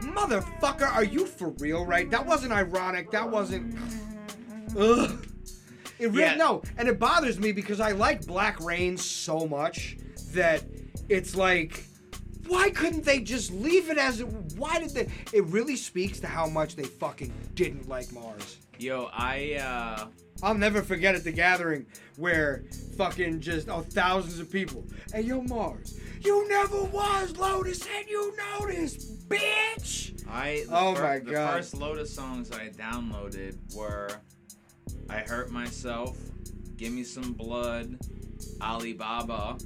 [0.02, 0.90] motherfucker?
[0.92, 1.86] Are you for real?
[1.86, 2.10] Right?
[2.10, 3.12] That wasn't ironic.
[3.12, 3.78] That wasn't.
[4.78, 5.26] Ugh.
[6.00, 6.36] It really Yeah.
[6.36, 9.98] no, and it bothers me because I like Black Rain so much
[10.34, 10.64] that
[11.08, 11.86] it's like,
[12.48, 14.26] why couldn't they just leave it as it?
[14.58, 15.08] Why did they?
[15.32, 18.58] It really speaks to how much they fucking didn't like Marz.
[18.80, 20.08] Yo, I uh
[20.44, 21.86] I'll never forget at the gathering
[22.18, 22.66] where
[22.98, 24.84] fucking just oh thousands of people.
[25.14, 30.28] Hey yo Marz, you never was Lotus and you noticed, bitch.
[30.30, 31.54] I the Oh fir- my the God.
[31.54, 34.10] first Lotus songs I downloaded were
[35.10, 36.18] I Hurt Myself,
[36.76, 37.98] Give Me Some Blood,
[38.62, 39.58] Alibaba,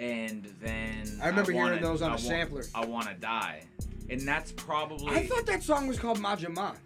[0.00, 2.64] and then I remember hearing Wanna- those on I a sampler.
[2.74, 3.62] I Wanna Die.
[4.10, 6.76] And that's probably I thought that song was called Majima.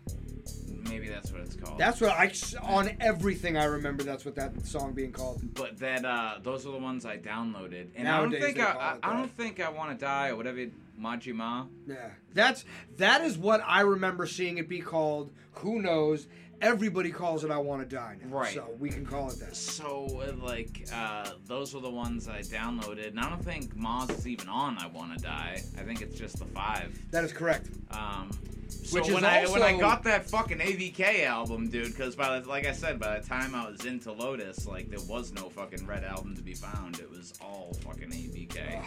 [0.89, 1.79] Maybe that's what it's called.
[1.79, 4.03] That's what I on everything I remember.
[4.03, 5.43] That's what that song being called.
[5.55, 7.89] but that uh those are the ones I downloaded.
[7.95, 8.73] And Nowadays I don't think I,
[9.03, 10.67] I, I don't think I Wanna Die or whatever
[11.01, 11.69] Majima.
[11.87, 12.65] Yeah, that's
[12.97, 15.31] that is what I remember seeing it be called.
[15.53, 16.27] Who knows?
[16.61, 18.55] Everybody calls it "I Want to Die" now, Right.
[18.55, 19.55] so we can call it that.
[19.55, 24.11] So uh, like uh, those were the ones I downloaded, and I don't think Marz
[24.11, 26.99] is even on "I Wanna Die." I think it's just the five.
[27.13, 27.69] That is correct.
[27.93, 28.31] Um,
[28.69, 32.49] so Which when I when I got that fucking ABK album, dude, because by the,
[32.49, 35.87] like I said, by the time I was into Lotus, like there was no fucking
[35.87, 36.99] red album to be found.
[36.99, 38.83] It was all fucking ABK.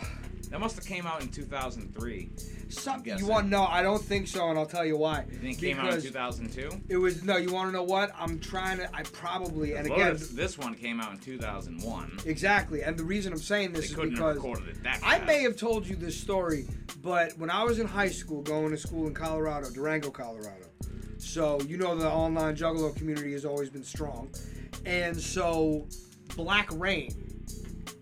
[0.50, 2.30] That must have came out in 2003.
[2.72, 3.66] Some, you want to know?
[3.66, 5.26] I don't think so, and I'll tell you why.
[5.30, 6.82] You think it came out in 2002?
[6.90, 7.38] It was no.
[7.38, 8.12] You want to know what?
[8.18, 8.96] I'm trying to.
[8.96, 12.20] I probably and again this one came out in 2001.
[12.26, 12.84] exactly.
[12.84, 15.20] And the reason I'm saying They this is couldn't have because recorded it that I
[15.20, 16.66] may have told you this story,
[17.02, 20.68] but when I was in high school, going to school in Colorado, Durango, Colorado.
[21.18, 24.30] So you know the online Juggalo community has always been strong,
[24.86, 25.88] and so
[26.36, 27.28] Black Rain.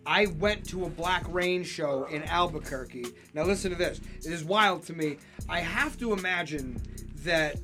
[0.05, 3.05] I went to a Black Rain show in Albuquerque.
[3.33, 4.01] Now listen to this.
[4.19, 5.17] It is wild to me.
[5.47, 6.81] I have to imagine
[7.23, 7.57] that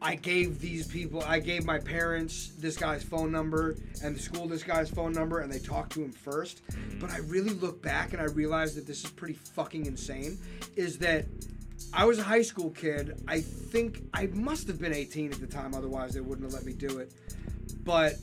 [0.00, 4.46] I gave these people, I gave my parents this guy's phone number and the school
[4.46, 6.62] this guy's phone number, and they talked to him first.
[6.68, 7.00] Mm-hmm.
[7.00, 10.38] But I really look back and I realize that this is pretty fucking insane.
[10.76, 11.26] Is that
[11.92, 13.22] I was a high school kid.
[13.26, 16.64] I think I must have been 18 at the time, otherwise they wouldn't have let
[16.64, 17.12] me do it.
[17.82, 18.14] But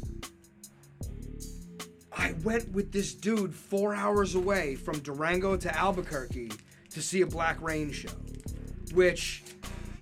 [2.16, 6.52] I went with this dude four hours away from Durango to Albuquerque
[6.92, 8.10] to see a Black Rain show,
[8.94, 9.44] which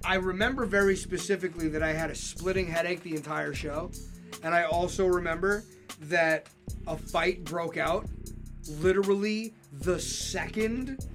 [0.05, 3.91] I remember very specifically that I had a splitting headache the entire show.
[4.43, 5.63] And I also remember
[6.01, 6.49] that
[6.85, 8.07] a fight broke out
[8.79, 11.05] literally the second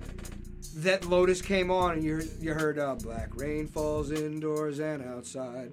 [0.77, 5.73] that Lotus came on and you, you heard uh, Black Rain falls indoors and outside.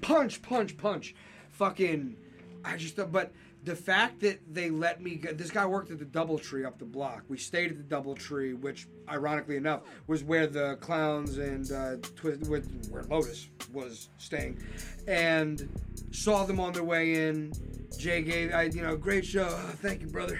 [0.00, 1.14] Punch, punch, punch.
[1.50, 2.16] Fucking,
[2.64, 3.32] I just, thought, but
[3.64, 6.84] the fact that they let me go, this guy worked at the Doubletree up the
[6.84, 7.24] block.
[7.28, 12.48] We stayed at the Doubletree, which, ironically enough, was where the clowns and uh, Twist,
[12.50, 14.62] with, where Lotus was staying,
[15.08, 15.68] and
[16.10, 17.52] saw them on their way in.
[17.98, 19.48] Jay gave, I, you know, great show.
[19.48, 20.38] Oh, thank you, brother.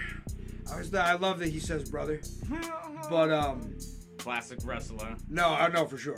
[0.71, 2.21] I was, I love that he says brother,
[3.09, 3.75] but um.
[4.17, 5.15] Classic wrestler.
[5.29, 6.17] No, I know for sure.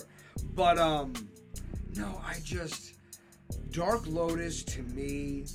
[0.56, 1.14] But um
[1.96, 2.94] no, I just
[3.72, 5.46] Dark Lotus to me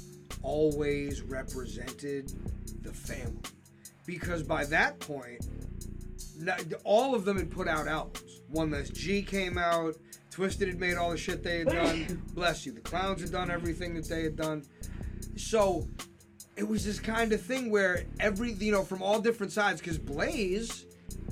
[0.42, 2.32] always represented
[2.82, 3.40] the family.
[4.06, 5.46] Because by that point,
[6.84, 8.40] all of them had put out albums.
[8.48, 9.96] One Less G came out,
[10.30, 12.22] Twiztid had made all the shit they had done.
[12.34, 12.72] Bless you.
[12.72, 14.64] The Clowns had done everything that they had done.
[15.36, 15.88] So
[16.56, 19.98] it was this kind of thing where every, you know, from all different sides, because
[19.98, 20.86] Blaze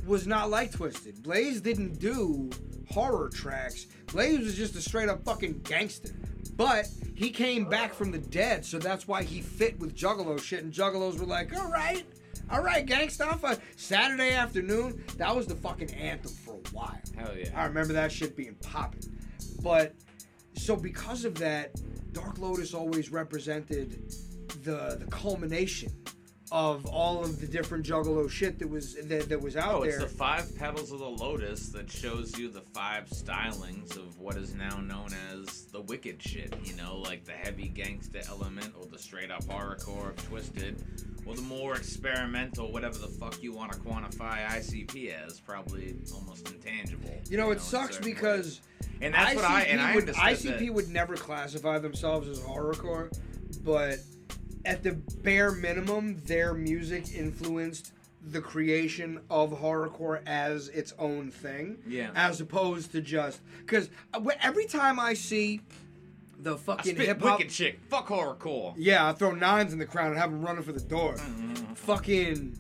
[0.07, 1.23] was not like Twiztid.
[1.23, 2.51] Blaze didn't do
[2.91, 3.87] horror tracks.
[4.07, 6.13] Blaze was just a straight up fucking gangster.
[6.57, 10.63] But he came back from the dead, so that's why he fit with Juggalo shit.
[10.63, 12.05] And Juggalos were like, all right,
[12.51, 13.61] all right, gangsta.
[13.77, 16.99] Saturday afternoon, that was the fucking anthem for a while.
[17.17, 17.51] Hell yeah.
[17.55, 19.03] I remember that shit being popping.
[19.63, 19.95] but
[20.55, 21.81] so because of that,
[22.13, 24.13] Dark Lotus always represented
[24.65, 25.93] the the culmination
[26.53, 29.97] of all of the different Juggalo shit that was that, that was out Oh, it's
[29.99, 30.07] there.
[30.07, 34.55] the five petals of the lotus that shows you the five stylings of what is
[34.55, 36.53] now known as the wicked shit.
[36.65, 40.83] You know, like the heavy gangsta element, or the straight up horrorcore of Twiztid,
[41.25, 46.51] or the more experimental, whatever the fuck you want to quantify ICP as, probably almost
[46.51, 47.15] intangible.
[47.29, 48.91] you know, it in sucks because ways.
[49.03, 50.25] and that's what I and I would, understood
[50.57, 53.13] ICP that- would never classify themselves as horrorcore,
[53.63, 53.99] but
[54.65, 54.93] at the
[55.23, 57.93] bare minimum, their music influenced
[58.23, 61.79] the creation of horrorcore as its own thing.
[61.87, 62.11] Yeah.
[62.15, 65.63] As opposed to just because uh, every time I see
[66.39, 67.79] the fucking hip hop, wicked shit.
[67.89, 68.75] Fuck horrorcore.
[68.77, 71.15] yeah, I throw nines in the crowd and have them running for the door.
[71.15, 71.75] Mm-hmm.
[71.75, 72.57] Fucking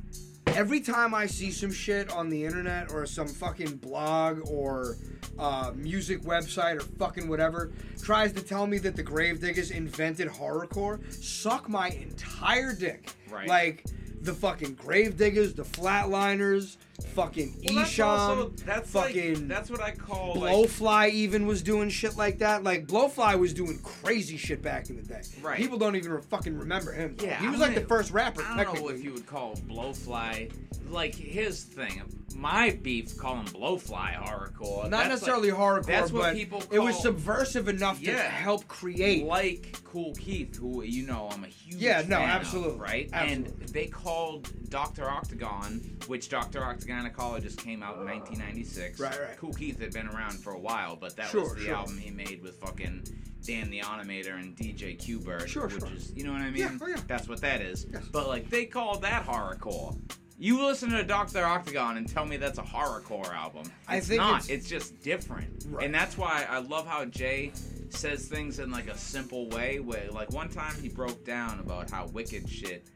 [0.49, 4.97] every time I see some shit on the internet or some fucking blog or
[5.41, 7.72] uh, music website or fucking whatever
[8.03, 13.12] tries to tell me that the Gravediggaz invented horrorcore, suck my entire dick.
[13.30, 13.49] Right.
[13.49, 13.84] Like
[14.20, 19.91] the fucking Gravediggaz, the Flatlinerz, fucking Well, that's also that's fucking like that's what I
[19.93, 22.63] call like Blowfly even was doing shit like that.
[22.65, 25.23] Like Blowfly was doing crazy shit back in the day.
[25.43, 25.57] Right.
[25.59, 27.17] People don't even fucking remember him.
[27.23, 28.43] Yeah, he was I'm like the first rapper.
[28.43, 30.53] I don't know if you would call Blowfly
[30.89, 32.03] like his thing.
[32.37, 34.83] My beef calling Blowfly horrorcore.
[34.85, 38.67] Not That's necessarily like, hardcore, That's what but people it was subversive enough to help
[38.69, 39.25] create.
[39.27, 43.11] like Kool Keith, who you know I'm a huge Yeah, no, fan of, absolutely, right?
[43.13, 43.53] absolutely.
[43.63, 49.01] And they called Doctor Octagon, which Doctor Octagonecologyst came out in 1996.
[49.01, 49.36] Right, right.
[49.36, 51.74] Kool Keith had been around for a while, but that Sure, was the sure.
[51.74, 53.05] album he made with fucking
[53.47, 55.93] Dan the Automator and DJ Qbert, Sure, which sure.
[55.95, 56.62] is you know what I mean?
[56.62, 56.97] Yeah, oh, yeah.
[57.07, 57.86] That's what that is.
[57.93, 58.05] Yes.
[58.12, 59.99] But like they called that horrorcore.
[60.38, 63.62] You listen to Doctor Octagon and tell me that's a horrorcore album.
[63.62, 64.45] It's I think not.
[64.45, 65.84] it's- It's, just different, Right.
[65.84, 67.53] and that's why I love how Jay
[67.91, 69.80] says things in like a simple way.
[69.80, 72.86] Where like one time he broke down about how wicked shit.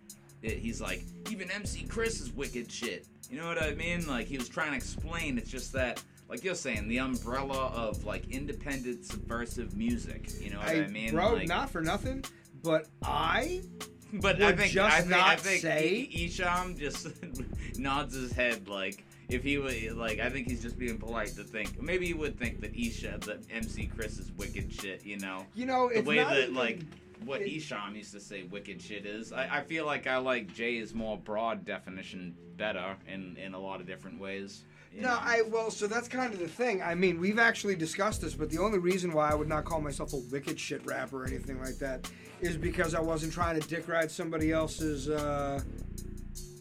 [0.42, 3.06] It, he's like, even MC Chris is wicked shit.
[3.34, 4.06] You know what I mean?
[4.06, 5.38] Like he was trying to explain.
[5.38, 6.00] It's just that.
[6.28, 10.30] Like you're saying, the umbrella of like independent subversive music.
[10.40, 11.10] You know what I, I, mean?
[11.10, 12.24] bro, like, not for nothing,
[12.62, 13.62] but I
[14.12, 17.08] but I think I think, I think I- Esham just
[17.78, 21.42] nods his head like if he would like I think he's just being polite to
[21.42, 25.44] think maybe he would think that Isha that MC Chris is wicked shit you know
[25.54, 26.80] you know the it's way not that even- like
[27.26, 30.52] what it- Esham used to say wicked shit is I, I feel like I like
[30.54, 34.62] Jay's more broad definition better in in a lot of different ways
[34.92, 35.18] you No, know?
[35.20, 36.80] I well, so that's kind of the thing.
[36.80, 39.80] I mean, we've actually discussed this, but the only reason why I would not call
[39.80, 42.08] myself a wicked shit rapper or anything like that
[42.40, 45.60] is because I wasn't trying to dick ride somebody else's, uh,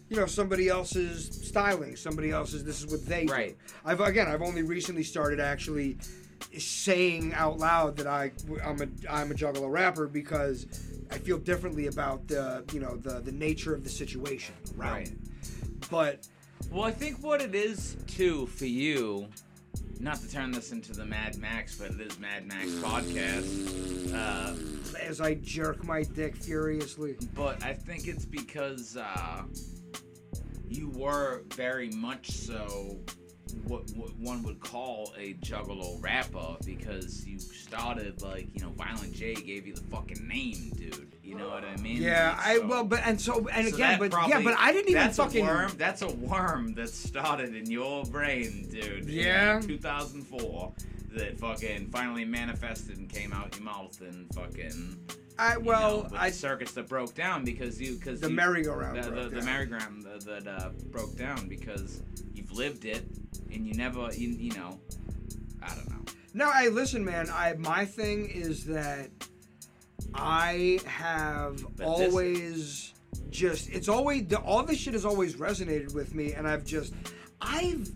[0.09, 2.63] you know, somebody else's styling, somebody else's.
[2.63, 3.49] This is what they Right.
[3.67, 3.73] do.
[3.85, 5.97] I've again, I've only recently started actually
[6.57, 8.31] saying out loud that I
[8.63, 10.65] I'm a I'm a juggalo rapper because
[11.11, 15.07] I feel differently about the you know the the nature of the situation around Right.
[15.07, 15.89] it.
[15.89, 16.27] But
[16.71, 19.27] well I think what it is too for you
[19.99, 24.53] not to turn this into the Mad Max but it is Mad Max podcast uh
[25.01, 27.15] as I jerk my dick furiously.
[27.33, 29.41] but I think it's because uh,
[30.69, 32.99] you were very much so
[33.65, 39.13] what, what one would call a juggalo rapper because you started like you know Violent
[39.13, 41.13] J gave you the fucking name, dude.
[41.23, 42.01] You know what I mean?
[42.01, 44.71] Yeah, I So- well, but and so and so again, but probably- yeah, but I
[44.71, 45.45] didn't even that's fucking.
[45.45, 45.71] a worm.
[45.77, 49.05] That's a worm that started in your brain, dude.
[49.05, 49.59] Yeah?
[49.61, 50.73] 2004.
[51.15, 54.97] That fucking finally manifested and came out your mouth and fucking
[55.39, 58.29] I you well, know, with I the circuits that broke down because you because the
[58.29, 59.03] you, merry-go-round.
[59.03, 62.01] the, the, the merry-go-round that, that uh, broke down because
[62.33, 63.03] you've lived it
[63.51, 64.79] and you never you, you know
[65.61, 66.03] I don't know
[66.33, 67.29] No, I listen, man.
[67.31, 69.09] I my thing is that
[70.13, 72.93] I have But this- always
[73.29, 76.93] just it's always the, all this shit has always resonated with me, and I've just
[77.41, 77.89] I've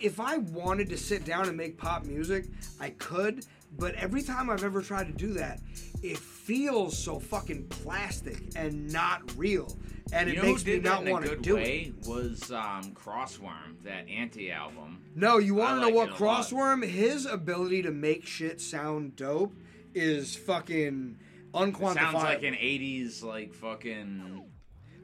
[0.00, 2.46] if I wanted to sit down and make pop music,
[2.80, 3.44] I could.
[3.76, 5.60] But every time I've ever tried to do that,
[6.02, 6.18] it
[6.48, 9.76] feels so fucking plastic and not real,
[10.14, 11.92] and you it makes me not want to do it.
[12.06, 16.10] was um, Crossworm that anti album No, you want to like know what.
[16.12, 16.82] Crossworm?
[16.88, 19.52] His ability to make shit sound dope
[19.94, 21.18] is fucking
[21.52, 21.94] unquantifiable.
[21.94, 24.44] sounds like an 80s like fucking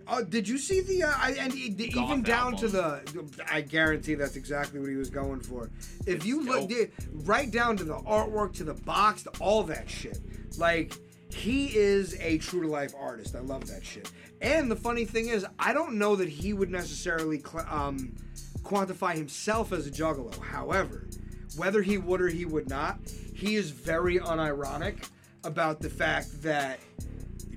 [0.06, 1.02] Oh, did you see the?
[1.04, 2.58] Uh, I, and he- the- even down album.
[2.60, 3.44] to the.
[3.50, 5.70] I guarantee that's exactly what he was going for.
[6.06, 6.92] If It's you look, did,
[7.26, 10.18] right down to the artwork, to the box, to all that shit.
[10.58, 10.92] Like
[11.34, 13.34] he is a true to life artist.
[13.34, 14.10] I love that shit.
[14.40, 18.14] And the funny thing is, I don't know that he would necessarily cl- um,
[18.62, 20.38] quantify himself as a juggalo.
[20.38, 21.08] However,
[21.56, 22.98] whether he would or he would not,
[23.34, 25.08] he is very unironic
[25.44, 26.80] about the fact that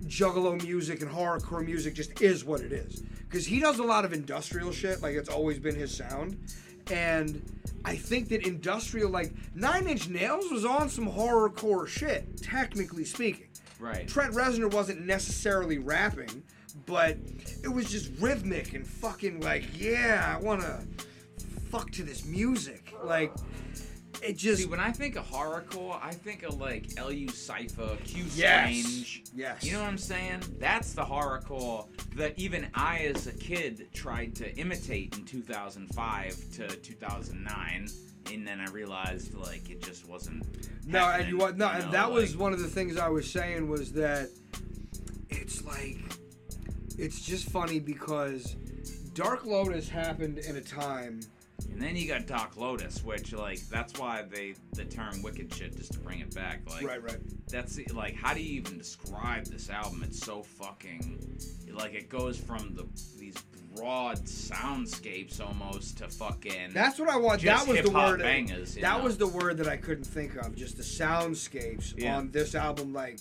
[0.06, 3.04] juggalo music and horrorcore music just is what it is.
[3.30, 6.38] Because he does a lot of industrial shit, like it's always been his sound.
[6.90, 7.42] And
[7.84, 13.48] I think that industrial, like Nine Inch Nails, was on some horrorcore shit, technically speaking.
[13.80, 14.08] Right.
[14.08, 16.44] Trent Reznor wasn't necessarily rapping,
[16.86, 17.18] but
[17.64, 20.84] it was just rhythmic and fucking like, yeah, I wanna
[21.70, 22.94] fuck to this music.
[23.04, 23.32] Like,
[24.24, 24.62] it just.
[24.64, 28.70] See, when I think of horrorcore, I think of like Lu Cipher, Q Yes.
[28.70, 29.24] Strange.
[29.36, 29.64] Yes.
[29.64, 30.42] You know what I'm saying?
[30.60, 36.68] That's the horrorcore that even I, as a kid, tried to imitate in 2005 to
[36.68, 37.88] 2009,
[38.34, 40.46] and then I realized like it just wasn't.
[40.86, 41.58] No, and you what?
[41.58, 44.30] No, and know, that was one of the things I was saying was that
[45.30, 45.98] it's like
[46.98, 48.56] it's just funny because
[49.14, 51.22] Dark Lotus happened in a time.
[51.72, 55.76] And then you got Dark Lotus, which like that's why they the term wicked shit
[55.76, 56.62] just to bring it back.
[56.70, 57.18] Like right, right.
[57.48, 60.04] that's like how do you even describe this album?
[60.04, 61.40] It's so fucking
[61.74, 62.88] like it goes from the
[63.20, 63.36] these
[63.80, 67.42] broad soundscapes almost to fucking That's what I want.
[67.42, 68.20] That was the word.
[68.20, 69.04] bangers, that know?
[69.04, 70.56] was the word that I couldn't think of.
[70.56, 72.18] Just the soundscapes Yeah.
[72.18, 73.20] on this album, like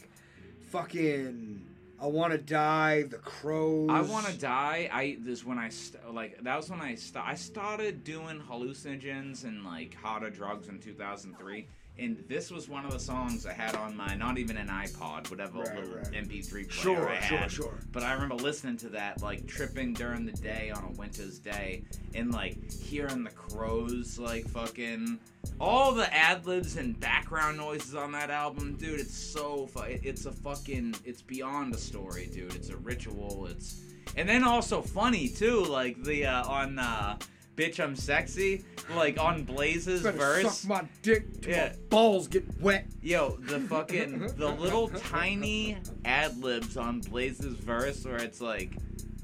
[0.70, 1.62] fucking.
[1.98, 3.04] I want to die.
[3.04, 3.88] The crows.
[3.90, 4.90] I want to die.
[4.92, 9.44] I this when I st- like that was when I st- I started doing hallucinogens
[9.44, 11.66] and like harder drugs in 2003.
[11.99, 15.30] And this was one of the songs I had on my not even an iPod,
[15.30, 16.12] whatever Right, little right.
[16.12, 17.51] MP3 player Sure, I sure, had.
[17.51, 17.78] sure.
[17.90, 21.84] But I remember listening to that like tripping during the day on a winter's day
[22.14, 25.18] and like hearing the crows like fucking
[25.59, 29.01] all the ad libs and background noises on that album, dude.
[29.01, 32.55] It's so fu- it's a fucking it's beyond a story, dude.
[32.55, 33.47] It's a ritual.
[33.47, 33.80] It's
[34.16, 37.16] and then also funny too, like the uh, on uh,
[37.57, 40.59] "Bitch I'm Sexy," like on Blaze's Better verse.
[40.59, 41.68] suck my dick till Yeah.
[41.70, 42.86] my balls get wet.
[43.02, 48.76] Yo, the fucking the little tiny ad libs on Blaze's verse where it's like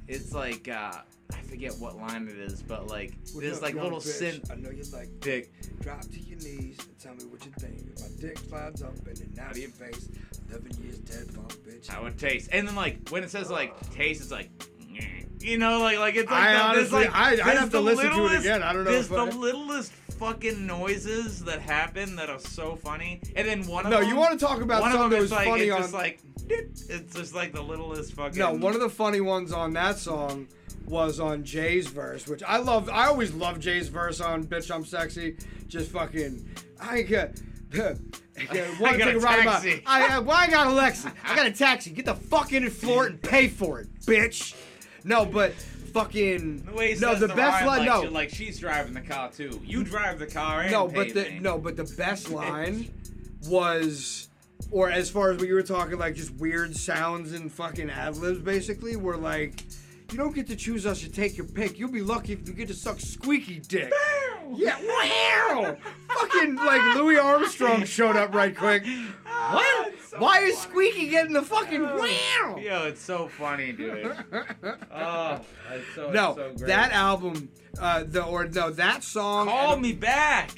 [0.09, 0.93] it's like uh
[1.35, 4.23] I forget what line it is, but like What's there's up, like little bitch?
[4.41, 5.51] synth I know you like dick.
[5.81, 7.87] Drop to your knees and tell me what you think.
[7.95, 10.09] If my dick slides up and then out of your face,
[10.51, 11.89] 11 years dead, punk bitch.
[11.89, 12.49] How it tastes.
[12.49, 14.51] And then like when it says like taste it's like
[15.41, 17.71] you know, like like it's like I that- there's, honestly- like, I- I'd have to
[17.71, 18.63] the listen to it again.
[18.63, 22.77] I don't know There's if I- the littlest fucking noises that happen that are so
[22.77, 23.21] funny.
[23.35, 25.11] And then one of them No, them you want to talk about one of something
[25.11, 25.81] them that was like funny it's on.
[25.83, 29.73] just like it's just like the littlest fucking no, one of the funny ones on
[29.73, 30.47] that song
[30.87, 32.89] was on Jay's verse, which I love.
[32.91, 35.37] I always love Jay's verse on "Bitch I'm Sexy."
[35.69, 36.49] Just fucking,
[36.81, 37.41] I get.
[37.73, 39.83] One got thing a right about- taxi.
[39.87, 41.13] I, I, well, I got a Lexi.
[41.25, 41.91] I got a taxi.
[41.91, 44.55] Get the fuck in and floor it and pay for it, bitch.
[45.05, 45.53] No, but
[45.93, 46.65] fucking.
[46.65, 47.87] The way no, the, the best line.
[47.87, 49.61] like, no, like she's driving the car too.
[49.65, 51.39] You drive the car and no, but the me.
[51.41, 52.93] no, but the best line
[53.47, 54.29] was,
[54.71, 58.41] or as far as we were talking, like just weird sounds and fucking ad libs,
[58.41, 59.65] basically, were like,
[60.13, 61.79] you don't get to choose us to take your pick.
[61.79, 63.93] You'll be lucky if you get to suck squeaky dick.
[64.55, 65.77] Yeah, wow!
[66.09, 68.85] fucking like Louis Armstrong showed up right quick.
[69.25, 69.93] What?
[69.93, 70.59] it's so Why is.
[70.59, 72.57] Squeaky getting the fucking wow?
[72.61, 74.15] Yo, it's so funny, dude.
[74.95, 75.41] oh,
[75.73, 76.67] it's so, no, it's so great.
[76.67, 77.49] that album,
[77.81, 79.47] uh, the or no, that song.
[79.47, 80.51] Call me back.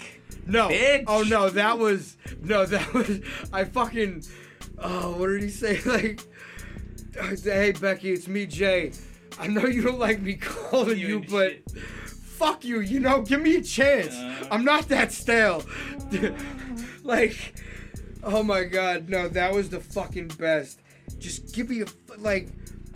[0.47, 0.69] No.
[0.69, 1.05] bitch.
[1.07, 3.21] Oh no, that was no, that was
[3.53, 4.25] I fucking.
[4.79, 6.17] Oh, what did he say?
[7.17, 8.91] Like, hey Becky, it's me, Jay.
[9.39, 11.79] I know you don't like me calling You you, but shit.
[11.79, 12.81] fuck you.
[12.81, 14.15] You know, give me a chance.
[14.15, 14.49] Uh.
[14.51, 15.63] I'm not that stale.
[17.03, 17.55] like,
[18.23, 20.81] oh my god, no, that was the fucking best.
[21.19, 21.87] Just give me a,
[22.19, 22.49] like.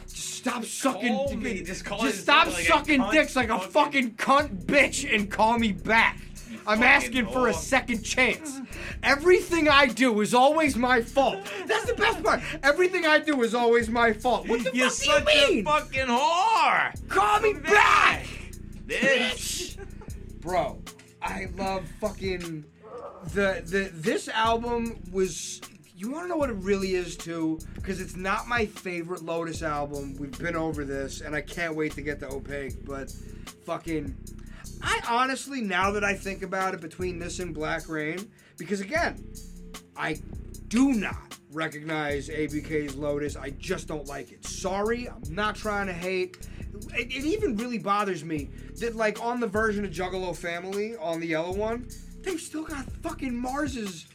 [0.09, 1.15] Just stop sucking.
[1.15, 1.63] Call me.
[1.63, 5.73] Just call just stop like sucking dicks like a fucking- cunt bitch and call me
[5.73, 6.19] back.
[6.67, 8.61] I'm fucking asking for a second chance.
[9.03, 11.39] Everything I do is always my fault.
[11.67, 12.41] That's the best part.
[12.63, 14.49] Everything I do is always my fault.
[14.49, 17.09] What the You're fuck such do you a fucking whore.
[17.09, 18.27] Call me back,
[18.87, 19.77] Bitch.
[20.41, 20.81] bro.
[21.23, 22.65] I love fucking
[23.35, 25.61] the the this album was.
[25.97, 27.59] You want to know what it really is too?
[27.75, 30.15] Because it's not my favorite Lotus album.
[30.17, 32.85] We've been over this, and I can't wait to get to Opaque.
[32.85, 33.11] But
[33.67, 34.17] fucking,
[34.81, 39.25] I honestly, now that I think about it, between this and Black Rain, because again,
[39.97, 40.21] I
[40.69, 43.37] do not recognize ABK's Lotus.
[43.37, 44.45] I just don't like it.
[44.45, 46.49] Sorry, I'm not trying to hate.
[46.95, 48.51] It, it even really bothers me
[48.81, 51.89] that, like, on the version of Juggalo Family, on the yellow one,
[52.21, 54.07] they've still got fucking Marz's,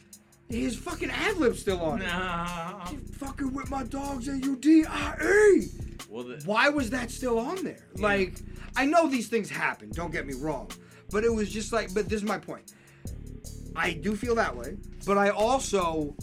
[0.48, 2.06] his fucking ad lib still on it.
[2.06, 2.80] No.
[2.92, 5.16] You fucking with my dogs, A U D I
[5.56, 5.68] E.
[6.08, 7.84] Well, the, Why was that still on there?
[7.96, 8.36] Like,
[8.76, 10.70] I know these things happen, don't get me wrong.
[11.10, 12.72] But it was just like, but this is my point.
[13.76, 16.14] I do feel that way, but I also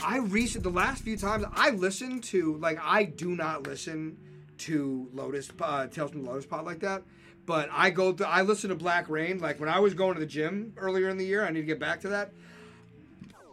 [0.00, 4.18] I recent the last few times I listened to like I do not listen
[4.58, 7.02] to Lotus uh, Tales from the Lotus Pod like that.
[7.46, 10.20] But I go to I listen to Black Rain like when I was going to
[10.20, 11.44] the gym earlier in the year.
[11.44, 12.32] I need to get back to that.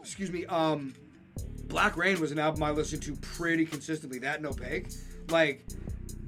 [0.01, 0.45] Excuse me.
[0.47, 0.93] Um,
[1.65, 4.19] Black Rain was an album I listened to pretty consistently.
[4.19, 4.91] That no peg,
[5.30, 5.65] like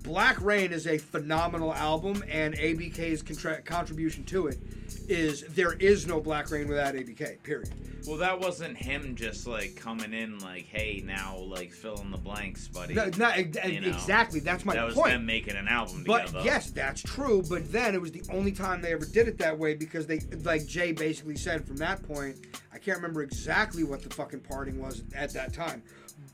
[0.03, 4.59] Black Rain is a phenomenal album, and ABK's contra- contribution to it
[5.09, 7.41] is there is no Black Rain without ABK.
[7.43, 7.73] Period.
[8.07, 12.17] Well, that wasn't him just like coming in like, "Hey, now like fill in the
[12.17, 14.39] blanks, buddy." No, not You know, exactly.
[14.39, 14.95] That's my point.
[14.95, 16.45] that was them making an album But together.
[16.45, 17.41] yes, that's true.
[17.49, 20.19] But then it was the only time they ever did it that way because they,
[20.43, 22.37] like Jay basically said from that point,
[22.71, 25.81] I can't remember exactly what the fucking parting was at that time.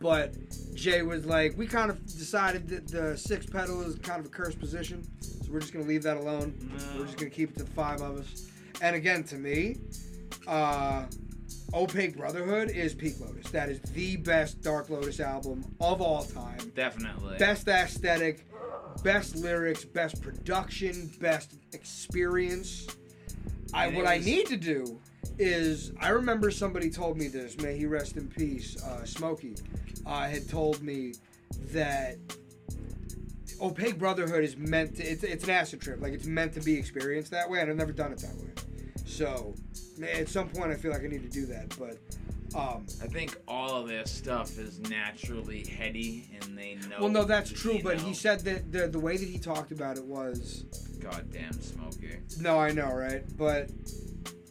[0.01, 0.34] But
[0.74, 4.30] Jay was like, we kind of decided that the six petal is kind of a
[4.30, 6.53] cursed position, so we're just gonna leave that alone.
[6.97, 8.47] We're just gonna keep it to the five of us.
[8.82, 9.78] And again, to me,
[10.47, 11.05] uh,
[11.74, 13.49] Opaque Brotherhood is Peak Lotus.
[13.51, 17.38] That is the best Dark Lotus album of all time definitely.
[17.38, 18.45] best aesthetic,
[19.03, 22.88] best lyrics, best production, best experience.
[23.74, 24.99] I I need to do
[25.39, 27.57] is I remember somebody told me this.
[27.57, 28.82] May he rest in peace.
[28.84, 29.55] Uh, Smokey
[30.05, 31.13] uh, had told me
[31.72, 32.17] that
[33.62, 35.03] Opaque Brotherhood is meant to.
[35.03, 36.01] It's, it's an acid trip.
[36.01, 38.49] Like it's meant to be experienced that way, and I've never done it that way.
[39.05, 39.53] So
[40.01, 41.76] at some point, I feel like I need to do that.
[41.78, 41.97] But
[42.57, 46.97] um, I think all of their stuff is naturally heady, and they know.
[47.01, 47.80] well, no, that's true.
[47.84, 48.05] But know.
[48.05, 50.66] he said that the the way that he talked about it was
[50.99, 53.24] "Goddamn Smokey." No, I know, right?
[53.38, 53.70] But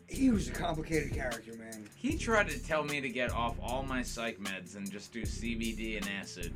[0.08, 1.88] he was a complicated character, man.
[1.96, 5.22] He tried to tell me to get off all my psych meds and just do
[5.22, 6.52] CBD and acid.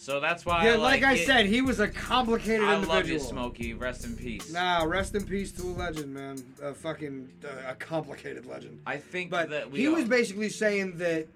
[0.00, 0.64] So that's why.
[0.64, 1.26] yeah, I like, like I it.
[1.26, 2.96] said, he was a complicated I individual.
[2.96, 3.74] love you, Smokey.
[3.74, 4.50] Rest in peace.
[4.50, 6.42] Nah, rest in peace to a legend, man.
[6.62, 8.80] A fucking uh, a complicated legend.
[8.86, 11.28] I think But that we he was basically saying that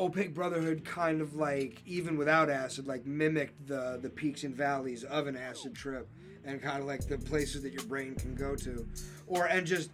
[0.00, 5.04] Opaque Brotherhood kind of like, even without acid, like mimicked the the peaks and valleys
[5.04, 6.08] of an acid trip,
[6.44, 8.84] and kind of like the places that your brain can go to,
[9.28, 9.90] or and just,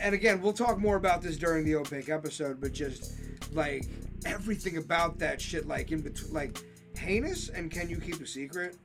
[0.00, 3.12] and again, we'll talk more about this during the Opaque episode, but just
[3.52, 3.84] like
[4.24, 6.58] everything about that shit, like in between, like
[6.98, 8.76] heinous and can you keep a secret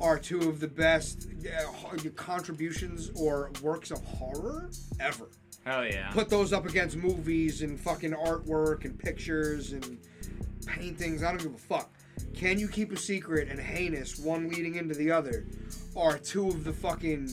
[0.00, 5.28] are two of the best uh, contributions or works of horror ever
[5.64, 6.10] Hell yeah.
[6.10, 9.98] put those up against movies and fucking artwork and pictures and
[10.66, 11.22] paintings.
[11.22, 11.90] I don't give a fuck.
[12.34, 15.46] Can you keep a secret and heinous, one leading into the other,
[15.96, 17.28] are two of the fucking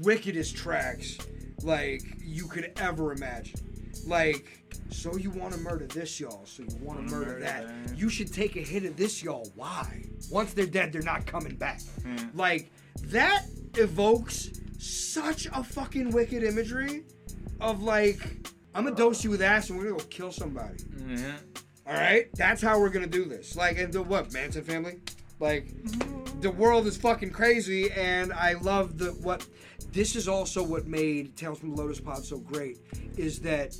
[0.00, 1.18] wickedest tracks
[1.62, 3.60] like you could ever imagine.
[4.06, 4.63] Like,
[4.94, 6.46] so you want to murder this, y'all.
[6.46, 7.88] So you want Wanna murder, murder that.
[7.88, 7.98] that.
[7.98, 9.50] You should take a hit of this, y'all.
[9.54, 10.04] Why?
[10.30, 11.80] Once they're dead, they're not coming back.
[12.02, 12.16] Hmm.
[12.34, 12.70] Like
[13.04, 13.44] that
[13.76, 17.04] evokes such a fucking wicked imagery
[17.60, 18.20] of like
[18.74, 20.76] I'm gonna dose you with acid and we're gonna go kill somebody.
[21.06, 21.36] Yeah.
[21.86, 23.56] All right, that's how we're gonna do this.
[23.56, 25.00] Like, and the what Manson family?
[25.38, 25.68] Like,
[26.40, 29.46] the world is fucking crazy, and I love the what.
[29.92, 32.78] This is also what made Tales from the Lotus Pod so great,
[33.16, 33.76] is that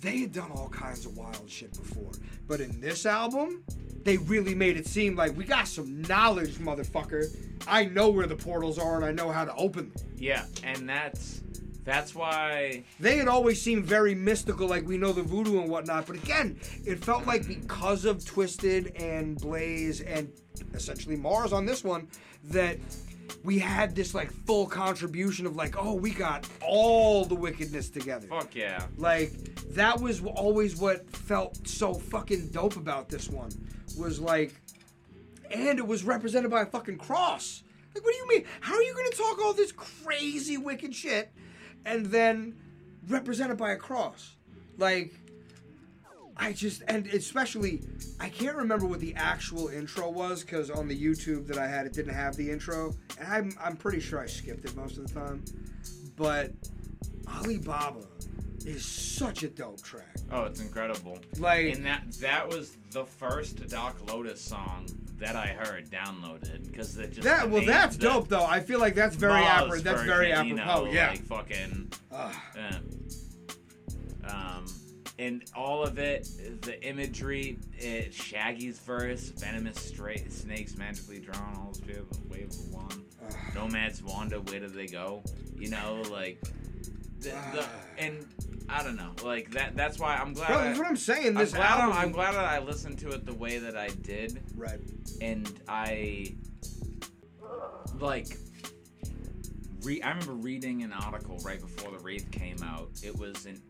[0.00, 2.12] they had done all kinds of wild shit before,
[2.46, 3.64] but in this album,
[4.04, 7.36] they really made it seem like we got some knowledge, motherfucker.
[7.66, 10.04] I know where the portals are, and I know how to open them.
[10.16, 11.42] Yeah, and that's
[11.84, 16.06] that's why They had always seemed very mystical, like we know the voodoo and whatnot.
[16.06, 20.30] But again, it felt like because of Twiztid and Blaze and
[20.74, 22.08] essentially Marz on this one,
[22.44, 22.78] that
[23.44, 28.26] we had this like full contribution of like, oh, we got all the wickedness together.
[28.26, 28.86] fuck yeah.
[28.96, 29.32] Like
[29.74, 33.50] that was always what felt so fucking dope about this one.
[33.98, 34.54] Was like,
[35.50, 37.62] and it was represented by a fucking cross.
[37.94, 38.44] Like, what do you mean?
[38.60, 41.32] How are you gonna talk all this crazy wicked shit,
[41.84, 42.56] and then
[43.08, 44.36] represented by a cross?
[44.78, 45.12] Like,
[46.40, 47.82] I just and especially
[48.18, 51.84] I can't remember what the actual intro was because on the YouTube that I had
[51.84, 55.06] it didn't have the intro, and I'm I'm pretty sure I skipped it most of
[55.06, 55.44] the time.
[56.16, 56.52] But
[57.28, 58.00] Alibaba
[58.64, 60.16] is such a dope track.
[60.32, 61.18] Oh, it's incredible.
[61.38, 64.86] Like And that that was the first Dark Lotus song
[65.18, 67.50] that I heard downloaded because it just that.
[67.50, 68.46] Well, that's dope though.
[68.46, 69.80] I feel like that's very apropos.
[69.80, 70.48] That's very apropos.
[70.48, 71.10] You know, yeah.
[71.10, 71.92] Like fucking.
[72.10, 72.34] Ugh.
[72.58, 72.72] Uh,
[74.24, 74.66] um,
[75.20, 76.26] and all of it,
[76.62, 83.04] the imagery, it, Shaggy's verse, venomous straight snakes magically drawn, all the wave of one.
[83.54, 85.22] Nomads wander, where do they go?
[85.54, 86.40] You know, like,
[87.20, 87.66] the, the,
[87.98, 88.26] and
[88.66, 89.76] I don't know, like that.
[89.76, 90.46] That's why I'm glad.
[90.48, 91.26] Bro, I, that's what I'm saying.
[91.28, 91.98] I'm This glad, album.
[91.98, 94.80] I'm glad that I listened to it the way that I did, Right.
[95.20, 96.34] and I
[97.98, 98.38] like
[99.82, 102.88] re- I remember reading an article right before the Wraith came out.
[103.02, 103.60] It was an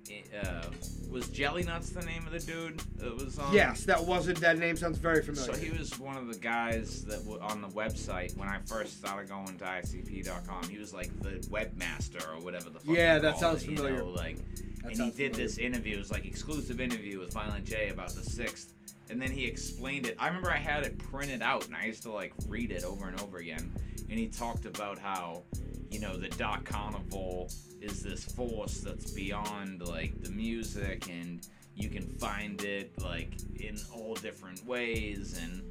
[0.45, 0.65] uh,
[1.11, 2.81] was Jelly Nuts the name of the dude?
[3.03, 3.53] It was on.
[3.55, 4.41] Yes, that wasn't.
[4.41, 5.55] That name sounds very familiar.
[5.55, 8.99] So he was one of the guys that w- on the website when I first
[8.99, 10.69] started going to ICP.com.
[10.69, 12.95] He was like the webmaster or whatever the fuck.
[12.97, 13.99] Yeah, that sounds it, you familiar.
[13.99, 14.37] know, like,
[14.83, 15.33] That and he did familiar.
[15.47, 15.95] this interview.
[15.97, 18.75] It was like exclusive interview with Violent J about the sixth.
[19.11, 20.15] And then he explained it.
[20.21, 23.09] I remember I had it printed out, and I used to like read it over
[23.09, 23.73] and over again.
[24.11, 25.45] And he talked about how,
[25.91, 27.49] you know, the Dark Carnival
[27.81, 31.47] is this force that's beyond like the music, and
[31.77, 33.31] you can find it like
[33.61, 35.39] in all different ways.
[35.41, 35.63] And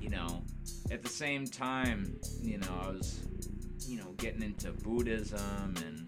[0.00, 0.42] you know,
[0.90, 3.20] at the same time, you know, I was,
[3.86, 6.06] you know, getting into Buddhism and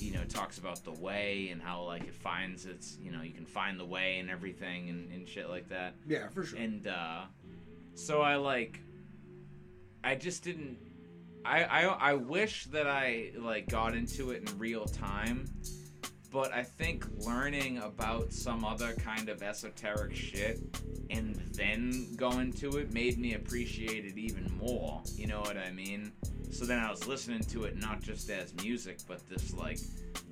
[0.00, 3.32] you know talks about the way and how like it finds its you know you
[3.32, 6.58] can find the way and everything and, and shit like that yeah, for sure.
[6.58, 7.22] and uh
[7.94, 8.80] so i like
[10.04, 10.78] i just didn't
[11.44, 15.46] I, I i wish that i like got into it in real time
[16.30, 20.60] but i think learning about some other kind of esoteric shit
[21.10, 25.70] and then going to it made me appreciate it even more you know what i
[25.70, 26.12] mean?
[26.50, 29.78] So then i was listening to it not just as music but this like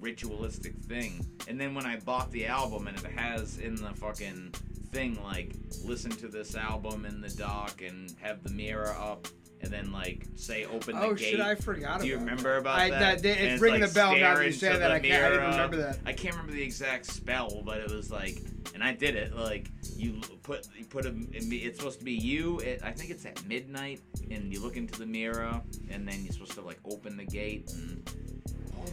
[0.00, 1.26] ritualistic thing.
[1.48, 4.52] And then when i bought the album and it has in the fucking
[4.90, 5.54] thing like
[5.84, 9.26] listen to this album in the dark and have the mirror up
[9.60, 12.00] and then like say open the oh gate shit, I forgot.
[12.00, 12.60] do you remember that.
[12.60, 13.22] about I, that?
[13.22, 14.90] that it's ringing like the bell now you say that.
[14.90, 15.24] I can't.
[15.24, 15.98] I didn't remember that.
[16.04, 18.42] I can't remember the exact spell, but it was like,
[18.74, 19.34] and I did it.
[19.34, 21.14] Like you put you put a.
[21.32, 22.58] It's supposed to be you.
[22.60, 24.00] It, I think it's at midnight,
[24.30, 27.72] and you look into the mirror, and then you're supposed to like open the gate
[27.72, 28.08] and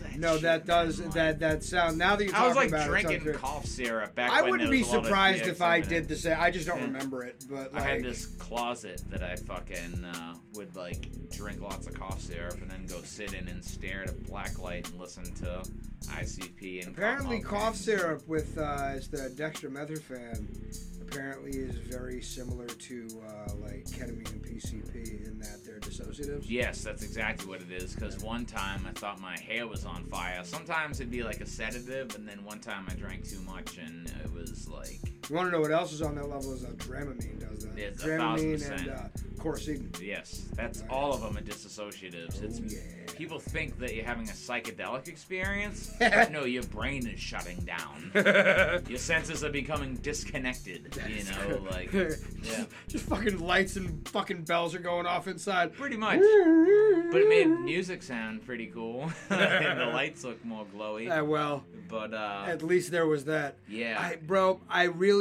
[0.01, 0.15] that.
[0.17, 1.97] No, shit, that does man, that that sound.
[1.97, 4.31] Now that you're I was talking like about it, it, sounds drinking cough syrup back.
[4.31, 6.37] I when wouldn't there be was a surprised if I did the same.
[6.39, 6.85] I just don't Yeah.
[6.85, 11.87] remember it, but I had this closet that I fucking uh, would like drink lots
[11.87, 14.99] of cough syrup and then go sit in and stare at a black light and
[14.99, 15.63] listen to
[16.07, 22.66] ICP and apparently Cottonmouth cough syrup with uh, is the dextromethorphan apparently is very similar
[22.66, 26.45] to uh, like ketamine and PCP in that they're dissociatives.
[26.47, 27.93] Yes, that's exactly what it is.
[27.93, 30.41] Because one time I thought my hair was on fire.
[30.43, 34.07] Sometimes it'd be like a sedative, and then one time I drank too much and
[34.24, 36.53] it was like, You want to know what else is on that level?
[36.53, 37.78] Is uh, Dramamine does that.
[37.78, 38.82] It's Dramamine percent.
[38.82, 39.03] and uh,
[39.38, 40.01] Coricidin.
[40.01, 42.41] yes, that's all of them are dissociatives.
[42.43, 43.13] It's Oh, yeah.
[43.17, 45.93] people think that you're having a psychedelic experience.
[46.32, 48.11] no, your brain is shutting down.
[48.89, 50.95] your senses are becoming disconnected.
[51.07, 52.65] You know, like yeah.
[52.88, 55.74] just fucking lights and fucking bells are going off inside.
[55.74, 56.19] pretty much.
[56.19, 61.09] But it made music sound pretty cool, and the lights look more glowy.
[61.09, 63.55] Uh, well, But uh, at least there was that.
[63.69, 65.12] yeah, I, bro, I really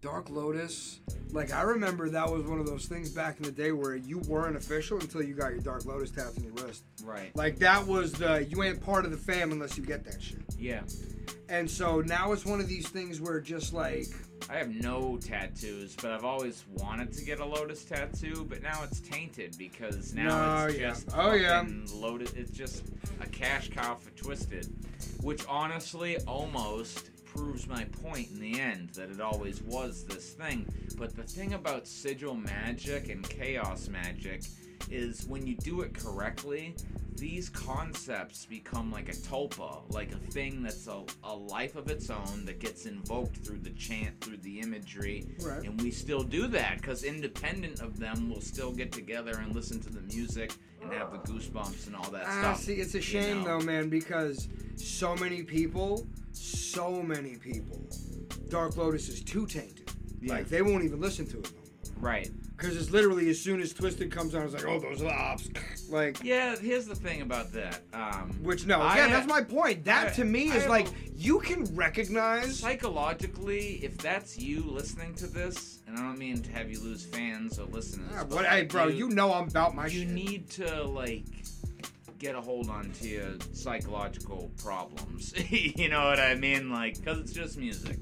[0.00, 0.98] Dark Lotus.
[1.30, 4.18] Like I remember that was one of those things back in the day where you
[4.28, 6.82] weren't official until you got your Dark Lotus tattoo on your wrist.
[7.04, 7.34] right.
[7.36, 10.40] Like that was the you ain't part of the fam unless you get that shit.
[10.58, 10.82] Yeah,
[11.48, 14.06] And so now it's one of these things where just like
[14.50, 18.44] I have no tattoos, but I've always wanted to get a lotus tattoo.
[18.48, 20.88] But now it's tainted because now No, it's yeah.
[20.90, 21.64] just Oh, yeah.
[21.94, 22.32] lotus.
[22.32, 22.82] It's just
[23.20, 24.68] a cash cow for Twiztid,
[25.22, 30.66] which honestly almost proves my point in the end that it always was this thing.
[30.96, 34.42] But the thing about sigil magic and chaos magic
[34.90, 36.74] is when you do it correctly,
[37.16, 42.10] these concepts become like a tulpa, like a thing that's a, a life of its
[42.10, 45.26] own that gets invoked through the chant, through the imagery.
[45.40, 45.62] Right.
[45.62, 49.80] And we still do that because independent of them, we'll still get together and listen
[49.82, 50.52] to the music
[50.82, 52.60] and have the goosebumps and all that ah, stuff.
[52.60, 53.58] see it's a you shame know?
[53.58, 57.80] though, man, because so many people, so many people,
[58.48, 59.90] Dark Lotus is too tainted.
[60.20, 60.34] Yeah.
[60.34, 61.92] Like they won't even listen to it no.
[61.98, 62.30] Right.
[62.56, 65.12] Because it's literally as soon as Twiztid comes on, it's like, oh, those are the
[65.12, 65.48] ops.
[65.90, 67.80] like, Yeah, here's the thing about that.
[67.92, 69.84] Um, which no, I ha- that's my point.
[69.84, 72.60] That I- to me I is like a- you can recognize.
[72.60, 77.04] psychologically, if that's you listening to this, and I don't mean to have you lose
[77.04, 80.00] fans or listeners, Ah, but what, hey, like, bro, you, know I'm about my you
[80.00, 80.08] shit.
[80.08, 81.24] need to like
[82.22, 85.34] get a hold onto your psychological problems.
[85.50, 86.70] you know what I mean?
[86.70, 87.98] Like, because it's just music.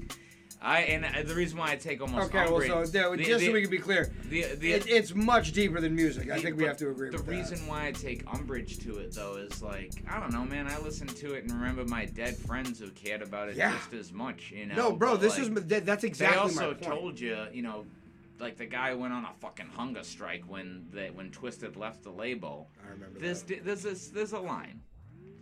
[0.63, 3.51] I and the reason why I take almost okay, well, so there- the- just so
[3.51, 6.29] we can be clear, the, the, it, it's much deeper than music.
[6.29, 9.37] I think we have to agree The reason why I take umbrage to it, though,
[9.37, 10.67] is like I don't know, man.
[10.67, 13.71] I listen to it and remember my dead friends who cared about it Yeah.
[13.71, 14.51] just as much.
[14.51, 14.75] You know?
[14.75, 17.85] No, bro, but, this like, is that, that's exactly they also told you, you know,
[18.41, 22.09] like the guy went on a fucking hunger strike when they when Twiztid left the
[22.11, 22.69] label.
[22.85, 23.63] I remember There's that.
[23.63, 24.81] this there's a line.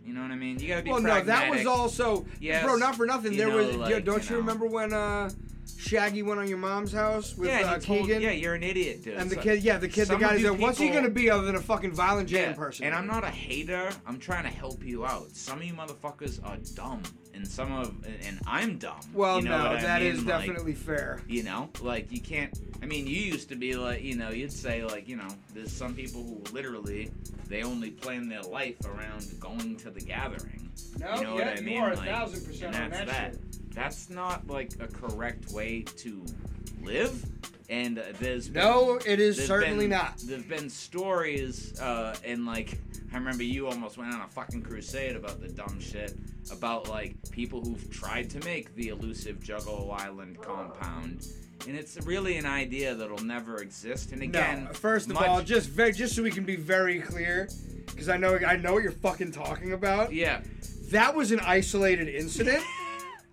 [0.04, 0.58] You know what I mean?
[0.58, 2.76] You gotta be Well, no, that was also, Yes, bro.
[2.76, 3.36] Not for nothing.
[3.36, 3.76] There know, was.
[3.76, 4.38] like, don't you you know.
[4.38, 5.30] remember when uh
[5.78, 8.22] Shaggy went on your mom's house with yeah, uh, told, Keegan.
[8.22, 9.14] yeah, you're an idiot, dude.
[9.14, 11.56] And the kid, yeah, the kid, the guy said, "What's he gonna be other than
[11.56, 13.90] a fucking violent jam Yeah, person?" and I'm not a hater.
[14.06, 15.30] I'm trying to help you out.
[15.32, 17.02] Some of you motherfuckers are dumb,
[17.34, 17.94] and some of
[18.24, 19.00] and I'm dumb.
[19.14, 20.12] Well, you know no, that mean?
[20.12, 21.22] is Like, definitely fair.
[21.26, 22.56] You know, like you can't.
[22.82, 25.72] I mean, you used to be like, you know, you'd say like, you know, there's
[25.72, 27.10] some people who literally
[27.48, 30.70] they only plan their life around going to the gathering.
[30.98, 31.78] No, you know yeah, what I you mean?
[31.82, 33.32] are a Like, thousand percent and on that's that that.
[33.32, 33.59] shit.
[33.74, 36.24] That's not like a correct way to
[36.82, 37.24] live.
[37.68, 40.18] And there's been- No, it is certainly been- not.
[40.26, 42.78] There've been stories, uh, and like
[43.12, 46.16] I remember you almost went on a fucking crusade about the dumb shit
[46.50, 51.28] about like people who've tried to make the elusive Juggalo Island compound,
[51.68, 54.10] and it's really an idea that'll never exist.
[54.12, 57.48] And again, no, first of much- all, just just so we can be very clear,
[57.86, 60.12] because I know I know what you're fucking talking about.
[60.12, 60.40] yeah,
[60.90, 62.64] That was an isolated incident.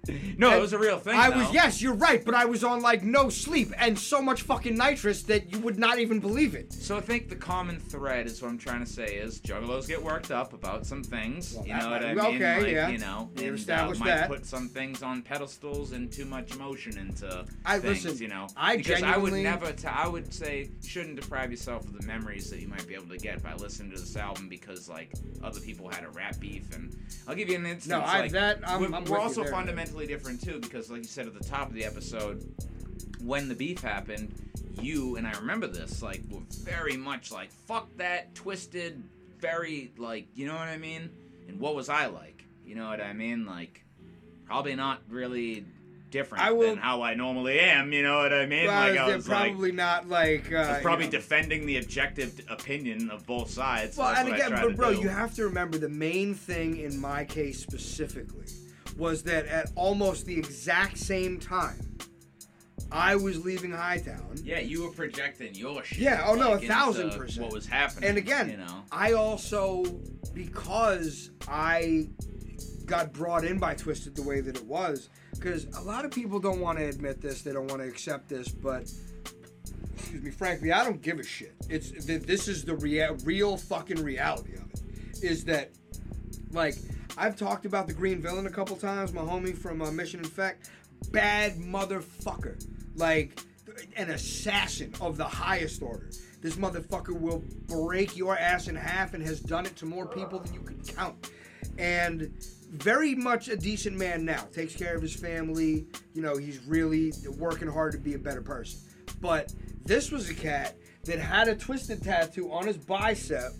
[0.38, 1.16] no, And it was a real thing.
[1.16, 1.38] I though.
[1.40, 4.76] was yes, you're right, but I was on like no sleep and so much fucking
[4.76, 6.72] nitrous that you would not even believe it.
[6.74, 10.02] So I think the common thread is what I'm trying to say is juggalos get
[10.02, 11.54] worked up about some things.
[11.56, 12.20] Well, you know what I mean?
[12.36, 12.88] okay, like, yeah.
[12.90, 14.28] You know, We and uh, might that.
[14.30, 18.06] put some things on pedestals and too much emotion into I- things.
[18.06, 19.72] listen, you know, I because I would never.
[19.72, 22.94] T- I would say you shouldn't deprive yourself of the memories that you might be
[22.96, 25.12] able to get by listening to this album because like
[25.44, 26.96] other people had a rap beef, and
[27.28, 27.88] I'll give you an instance.
[27.88, 29.52] No, I- like, that- I'm- we're, I'm we're also there,
[29.98, 32.44] fundamentally different too because, like you said at the top of the episode,
[33.22, 34.34] when the beef happened,
[34.82, 39.02] you and I remember this, like, were very much like, fuck that, Twiztid,
[39.40, 41.10] very, like, you know what I mean?
[41.48, 42.46] And what was I like?
[42.66, 43.46] You know what I mean?
[43.46, 43.84] Like,
[44.46, 45.66] probably not really
[46.12, 48.68] different I will- than how I normally am, you know what I mean?
[48.68, 50.52] Well, like, I was like, probably not like.
[50.54, 51.18] Uh, probably you know.
[51.18, 53.98] defending the objective opinion of both sides.
[53.98, 55.02] Well, and again, but bro, do.
[55.02, 58.46] you have to remember the main thing in my case specifically
[58.98, 61.98] was that at almost the exact same time,
[62.92, 64.36] I was leaving Hightown.
[64.44, 66.00] Yeah, you were projecting your shit.
[66.00, 67.44] Yeah, oh, no, a like, into thousand percent.
[67.44, 68.10] What was happening?
[68.10, 69.84] And again, you know, I also
[70.34, 72.10] because I
[72.86, 76.40] got brought in by Twiztid the way that it was, because a lot of people
[76.40, 78.90] don't want to admit this, they don't want to accept this, but
[79.96, 81.56] excuse me, frankly, I don't give a shit.
[81.70, 84.82] It's this is the rea- real fucking reality of it.
[85.22, 85.72] Is that
[86.52, 86.78] like
[87.18, 90.70] I've talked about the Green Villain a couple times, my homie from uh, Mission Infect,
[91.12, 92.64] bad motherfucker,
[92.96, 93.40] like
[93.96, 96.12] an assassin of the highest order.
[96.42, 100.40] This motherfucker will break your ass in half and has done it to more people
[100.40, 101.32] than you can count.
[101.80, 102.32] And
[102.70, 104.44] very much a decent man now.
[104.54, 105.88] Takes care of his family.
[106.14, 108.80] You know, he's really working hard to be a better person.
[109.20, 109.54] But
[109.84, 113.54] this was a cat that had a Twiztid tattoo on his bicep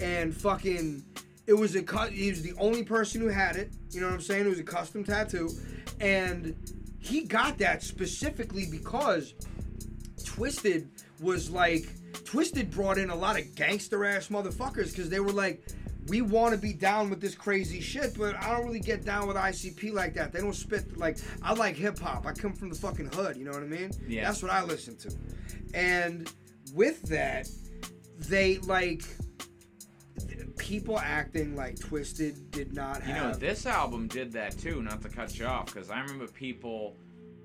[0.00, 1.04] and fucking
[1.48, 4.14] it was a cut he was the only person who had it you know what
[4.14, 5.50] i'm saying it was a custom tattoo
[6.00, 6.54] and
[7.00, 9.34] he got that specifically because
[10.18, 10.88] Twiztid
[11.20, 15.64] was like Twiztid brought in a lot of gangster ass motherfuckers because they were like
[16.08, 19.28] we want to be down with this crazy shit, but I don't really get down
[19.28, 20.32] with ICP like that.
[20.32, 22.26] They don't spit like I like hip hop.
[22.26, 23.36] I come from the fucking hood.
[23.36, 23.90] You know what I mean?
[24.06, 24.24] Yeah.
[24.24, 25.14] That's what I listen to.
[25.74, 26.32] And
[26.74, 27.48] with that,
[28.20, 29.02] they like
[30.58, 33.08] people acting like Twiztid did not have.
[33.16, 36.26] You know, this album did that too, not to cut you off, because I remember
[36.26, 36.96] people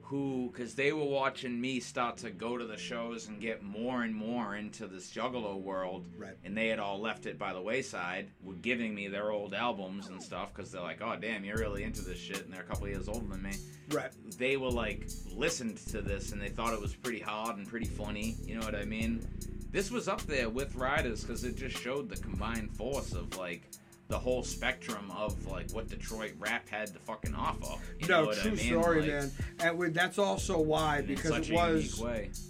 [0.01, 4.03] who, because they were watching me start to go to the shows and get more
[4.03, 6.35] and more into this Juggalo world, Right.
[6.43, 10.09] and they had all left it by the wayside, were giving me their old albums
[10.09, 12.65] and stuff, because they're like, oh, damn, you're really into this shit, and they're a
[12.65, 13.53] couple years older than me.
[13.91, 14.11] right.
[14.37, 17.87] They were like, listened to this, and they thought it was pretty hard and pretty
[17.87, 19.25] funny, you know what I mean?
[19.73, 23.69] This was up there with Riders, because it just showed the combined force of, like,
[24.09, 27.81] the whole spectrum of like what Detroit rap had to fucking offer.
[27.99, 28.57] You know no, true I mean?
[28.57, 29.31] story, Like, man.
[29.59, 32.03] And we, that's also why because it was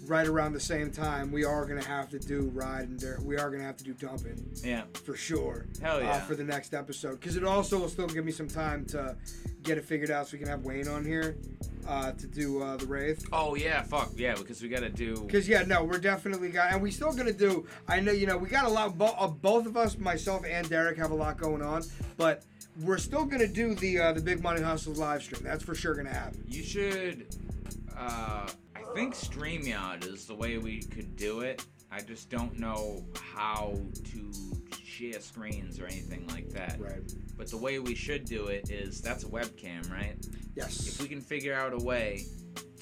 [0.06, 1.30] right around the same time.
[1.30, 3.94] We are gonna have to do ride and Dar- we are gonna have to do
[3.94, 4.82] dumping Yeah.
[5.04, 5.66] for sure.
[5.80, 6.10] Hell yeah.
[6.16, 9.16] Uh, for the next episode because it also will still give me some time to
[9.62, 11.36] get it figured out so we can have Wayne on here
[11.86, 13.26] uh, to do uh, the wraith.
[13.32, 15.16] Oh yeah, fuck yeah, because we gotta do.
[15.26, 17.66] Because yeah, no, we're definitely got, and we still gonna do.
[17.88, 18.96] I know you know we got a lot.
[18.98, 21.82] Bo- uh, both of us, myself and Derek, have a lot going on,
[22.16, 22.44] but
[22.80, 25.42] we're still gonna do the uh, the Big Money Hustles live stream.
[25.44, 26.44] That's for sure gonna happen.
[26.48, 27.26] You should.
[27.96, 31.64] Uh, I think Streamyard is the way we could do it.
[31.94, 33.78] I just don't know how
[34.10, 34.32] to
[34.82, 36.76] share screens or anything like that.
[36.80, 37.00] Right.
[37.36, 40.16] But the way we should do it is that's a webcam, right?
[40.56, 40.88] Yes.
[40.88, 42.24] If we can figure out a way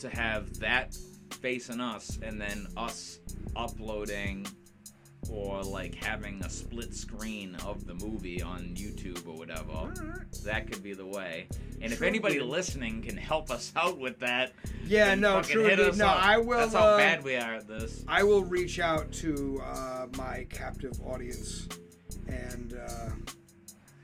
[0.01, 0.97] to have that
[1.41, 3.19] facing us and then us
[3.55, 4.47] uploading
[5.31, 9.71] or like having a split screen of the movie on YouTube or whatever.
[9.73, 10.33] Alright.
[10.45, 11.47] That could be the way.
[11.81, 14.53] And if anybody listening can help us out with that,
[14.85, 15.65] Yeah, no, true.
[15.65, 16.23] hit us No, up.
[16.25, 16.59] I will.
[16.59, 18.05] That's how uh, bad we are at this.
[18.09, 21.69] I will reach out to uh, my captive audience
[22.27, 23.11] and uh,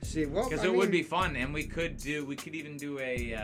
[0.01, 0.25] see.
[0.25, 2.25] Well, Because it would be fun, and we could do.
[2.25, 3.35] We could even do a.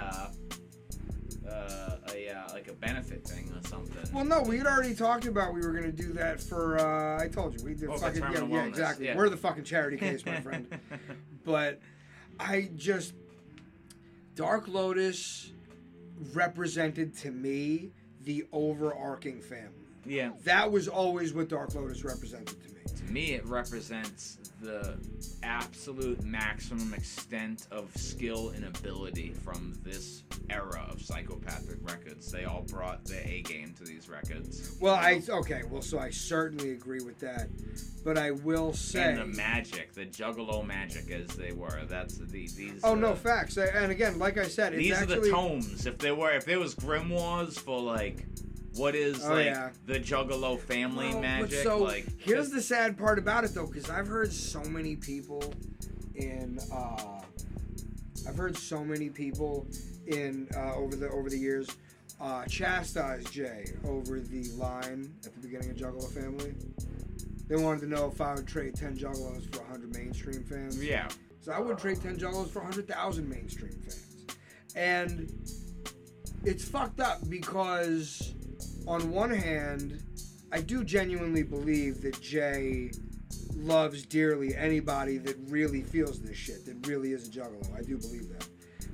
[2.14, 4.14] A uh, like a benefit thing or something.
[4.14, 6.78] Well, no, we had already talked about we were going to do that for.
[6.80, 9.06] Uh, I told you we did Oh, fucking yeah, yeah, wellness, exactly.
[9.08, 9.16] yeah.
[9.18, 10.68] We're the fucking charity case, my friend.
[11.44, 11.80] But
[12.40, 13.14] I just
[14.36, 15.52] Dark Lotus
[16.34, 17.92] represented to me
[18.22, 19.70] the overarching family.
[20.06, 20.32] yeah.
[20.44, 22.82] That was always what Dark Lotus represented to me.
[22.98, 24.98] To me, it represents the
[25.44, 32.32] absolute maximum extent of skill and ability from this era of psychopathic records.
[32.32, 34.78] They all brought the A game to these records.
[34.80, 35.64] Well, I okay.
[35.70, 37.48] Well, so I certainly agree with that,
[38.04, 39.04] but I will say.
[39.04, 41.82] and the magic, the juggalo magic, as they were.
[41.88, 42.82] That's the these.
[42.84, 43.58] Oh uh, no, facts.
[43.58, 45.86] And again, like I said, it's These actually are the tomes.
[45.86, 48.26] If they were, if there was grimoires for like,
[48.78, 49.70] what is Oh, like yeah.
[49.86, 51.64] the Juggalo family Well, magic?
[51.64, 55.44] So like, here's the sad part about it though, because I've heard so many people
[56.16, 56.60] in.
[56.72, 57.22] Uh,
[58.28, 59.68] I've heard so many people
[60.08, 61.68] in uh, over the over the years
[62.20, 66.54] uh, chastise Jay over the line at the beginning of Juggalo Family.
[67.48, 70.84] They wanted to know if I would trade ten Juggalos for hundred mainstream fans.
[70.84, 71.08] yeah,
[71.42, 74.26] So I would trade 10 Juggalos for 100,000 mainstream fans.
[74.76, 75.32] And
[76.44, 78.34] it's fucked up because,
[78.88, 80.04] on one hand,
[80.52, 82.92] I do genuinely believe that Jay
[83.56, 87.76] loves dearly anybody that really feels this shit, that really is a Juggalo.
[87.78, 88.48] I do believe that.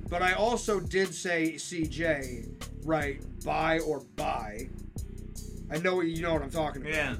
[0.08, 4.68] But I also did say, CJ, right, buy or buy.
[5.70, 7.16] I know you know what I'm talking about yeah.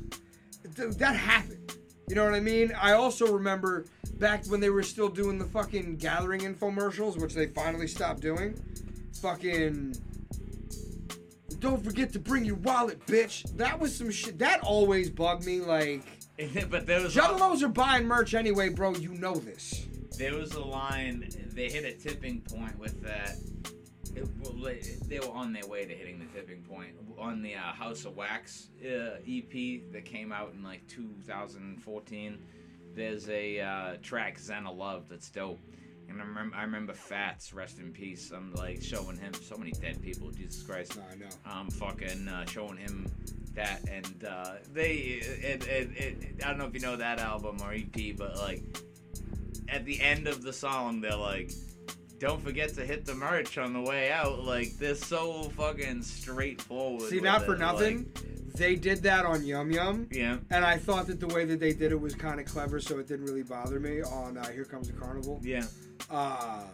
[0.77, 1.77] th- that happened.
[2.09, 2.73] You know what I mean?
[2.79, 3.87] I also remember
[4.19, 8.55] back when they were still doing the fucking gathering infomercials, which they finally stopped doing.
[9.23, 9.97] Fucking.
[11.63, 13.45] Don't forget to bring your wallet, bitch.
[13.57, 14.39] That was some shit.
[14.41, 15.61] That always bugged me.
[15.61, 16.03] Like,
[16.69, 18.95] but there was Juggalos are buying merch anyway, bro.
[18.97, 19.87] You know this.
[20.19, 21.29] there was a line.
[21.55, 23.37] They hit a tipping point with that.
[24.17, 24.29] It,
[24.63, 28.05] they- they were on their way to hitting the tipping point on the uh, House
[28.07, 32.39] of Wax uh, EP that came out in like 2014.
[32.95, 35.61] There's a uh, track Zen of Love that's dope,
[36.13, 38.31] and I remember I remember Fats, rest in peace.
[38.35, 40.31] I'm like showing him so many dead people.
[40.31, 40.97] Jesus Christ.
[40.97, 41.27] No, I know.
[41.45, 43.11] I'm um, fucking uh, showing him
[43.55, 47.59] that, and uh, they, it, it, it, I don't know if you know that album
[47.63, 48.63] or EP, but like
[49.69, 51.53] at the end of the song, they're like,
[52.19, 57.09] "Don't forget to hit the merch on the way out." Like they're so fucking straightforward.
[57.09, 58.13] See, not it, for like, nothing,
[58.55, 60.09] they did that on Yum Yum.
[60.11, 62.81] yeah, And I thought that the way that they did it was kind of clever,
[62.81, 65.41] so it didn't really bother me on uh, Here Comes the Carnival.
[65.43, 65.65] yeah,
[66.11, 66.65] uh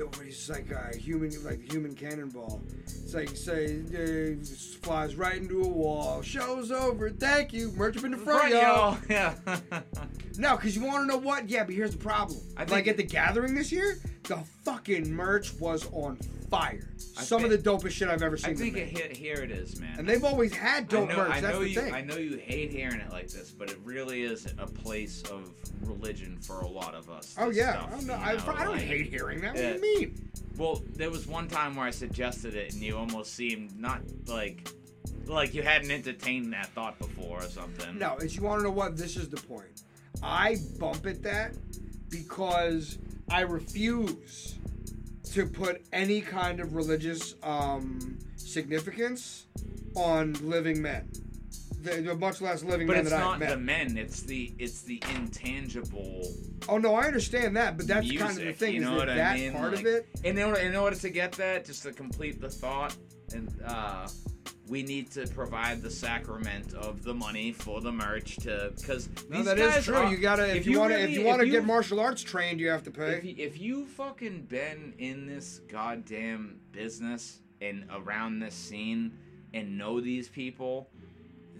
[0.00, 4.44] it's like a human like human cannonball it's like say uh,
[4.82, 8.96] flies right into a wall show's over thank you merch up in the front, y'all
[9.08, 9.34] yeah.
[10.38, 12.96] no because you want to know what yeah but here's the problem I like at
[12.96, 16.16] the gathering this year the fucking merch was on
[16.50, 16.88] fire
[17.18, 19.50] I some of the dopest shit i've ever seen I think it hit, here it
[19.50, 19.98] is, man.
[19.98, 21.80] and they've always had dope I know, merch I that's know the you.
[21.80, 25.22] thing I know you hate hearing it like this, but it really is a place
[25.24, 25.50] of
[25.82, 27.34] religion for a lot of us.
[27.38, 29.72] oh yeah stuff, I'm not, you I, I don't hate hearing that Yeah.
[29.72, 32.96] what do you mean Well, there was one time where I suggested it, and you
[32.96, 34.68] almost seemed not like
[35.26, 37.98] like you hadn't entertained that thought before or something.
[37.98, 38.96] No, it's you want to know what?
[38.96, 39.82] This is the point.
[40.22, 41.54] I bump at that
[42.08, 42.98] because
[43.30, 44.58] I refuse
[45.32, 49.46] to put any kind of religious um, significance
[49.94, 51.10] on living men.
[51.80, 53.50] The, the much less living but men it's I've not met.
[53.50, 56.26] the men; it's the it's the intangible.
[56.68, 58.74] oh no, I understand that, but that's kind of the thing.
[58.74, 59.52] you is know that, I that mean?
[59.52, 60.08] part Like, of it.
[60.24, 62.96] In order, in order to get that, just to complete the thought,
[63.32, 64.08] and uh,
[64.68, 69.42] we need to provide the sacrament of the money for the merch to because No,
[69.44, 70.10] that is true.
[70.10, 72.68] you gotta if, you want to if you want to get martial arts trained, you
[72.70, 73.12] have to pay.
[73.12, 79.16] If you, if you fucking been in this goddamn business and around this scene
[79.54, 80.90] and know these people,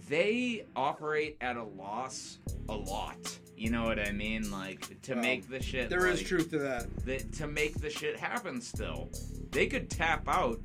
[0.09, 2.39] they operate at a loss
[2.69, 3.39] a lot.
[3.57, 4.51] You know what I mean?
[4.51, 5.89] Like to Well, make the shit.
[5.91, 7.33] There is like, truth to that.
[7.33, 9.11] to make the shit happen still.
[9.51, 10.61] They could tap out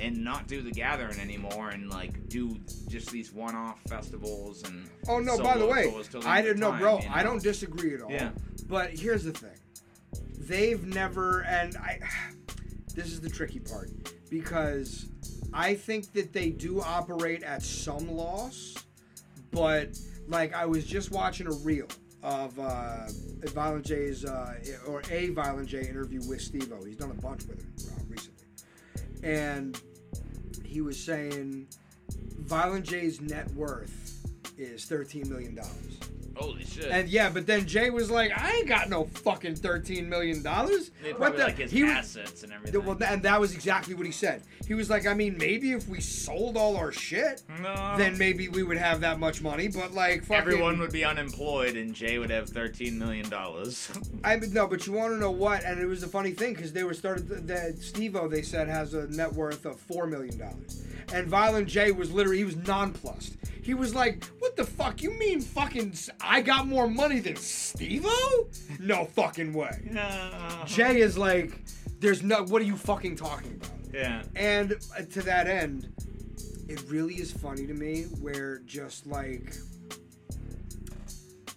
[0.00, 2.58] and not do the gathering anymore and like do
[2.88, 5.38] just these one-off festivals and Oh no!
[5.38, 6.98] By the way, tours till the I didn't know, bro.
[7.00, 8.10] you I don't disagree at all.
[8.10, 8.30] Yeah.
[8.68, 9.50] But here's the thing:
[10.38, 11.98] they've never, and I.
[12.94, 13.88] This is the tricky part
[14.28, 15.06] because
[15.54, 18.74] I think that they do operate at some loss,
[19.50, 19.98] but
[20.28, 21.88] Like I was just watching a reel
[22.22, 23.06] of uh,
[23.46, 24.54] Violent J's uh,
[24.86, 26.84] or a Violent J interview with Steve-O.
[26.84, 28.46] He's done a bunch with him uh, recently,
[29.22, 29.80] and
[30.64, 31.66] he was saying
[32.38, 34.24] Violent J's net worth
[34.56, 35.98] is thirteen million dollars.
[36.36, 36.86] Holy shit.
[36.86, 40.90] And yeah, but then Jay was like, "I ain't got no fucking thirteen million dollars."
[41.02, 42.84] They probably like his he assets and everything.
[42.84, 44.42] well, and that was exactly what he said.
[44.66, 47.94] He was like, "I mean, maybe if we sold all our shit, no.
[47.96, 51.76] then maybe we would have that much money." But like, fucking, everyone would be unemployed
[51.76, 53.90] and Jay would have thirteen million dollars.
[54.24, 55.64] I mean, no, but you want to know what?
[55.64, 57.28] And it was a funny thing because they were started.
[57.46, 61.92] That Steve-O they said has a net worth of four million dollars, and Violent J
[61.92, 63.36] was literally he was nonplussed.
[63.62, 65.02] He was like, "What the fuck?
[65.02, 65.94] You mean fucking?
[66.20, 68.48] I got more money than Steve-O?
[68.80, 70.64] No fucking way." No.
[70.66, 71.64] Jay is like,
[72.00, 72.42] "There's no.
[72.42, 74.22] What are you fucking talking about?" yeah.
[74.34, 75.92] And uh, to that end,
[76.68, 79.54] it really is funny to me where just like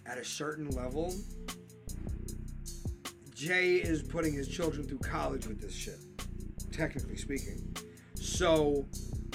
[0.06, 1.12] at a certain level,
[3.34, 5.98] Jay is putting his children through college with this shit,
[6.72, 7.76] technically speaking.
[8.14, 8.86] So,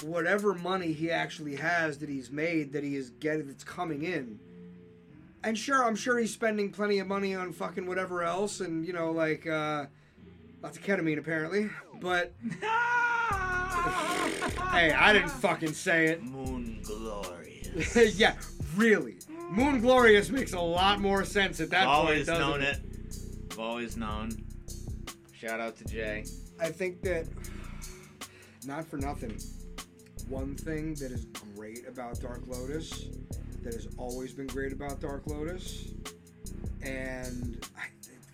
[0.03, 4.39] whatever money he actually has that he's made, that he is getting, that's coming in.
[5.43, 8.93] And sure, I'm sure he's spending plenty of money on fucking whatever else, and you
[8.93, 9.85] know, like uh,
[10.61, 11.69] lots of ketamine apparently.
[11.99, 12.33] But
[14.71, 16.23] hey, I didn't fucking say it.
[16.23, 18.15] Moon glorious.
[18.19, 18.35] yeah,
[18.75, 19.17] really.
[19.51, 22.09] Moon Glorious makes a lot more sense at that I've point.
[22.09, 22.79] always known it.
[23.51, 24.45] I've always known.
[25.33, 26.23] Shout out to Jay.
[26.57, 27.27] I think that,
[28.65, 29.37] not for nothing,
[30.31, 31.25] one thing that is
[31.55, 33.07] great about Dark Lotus,
[33.63, 35.89] that has always been great about Dark Lotus,
[36.81, 37.87] and I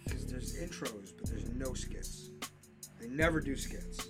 [0.06, 2.30] because there's intros, but there's no skits.
[3.02, 4.08] They never do skits,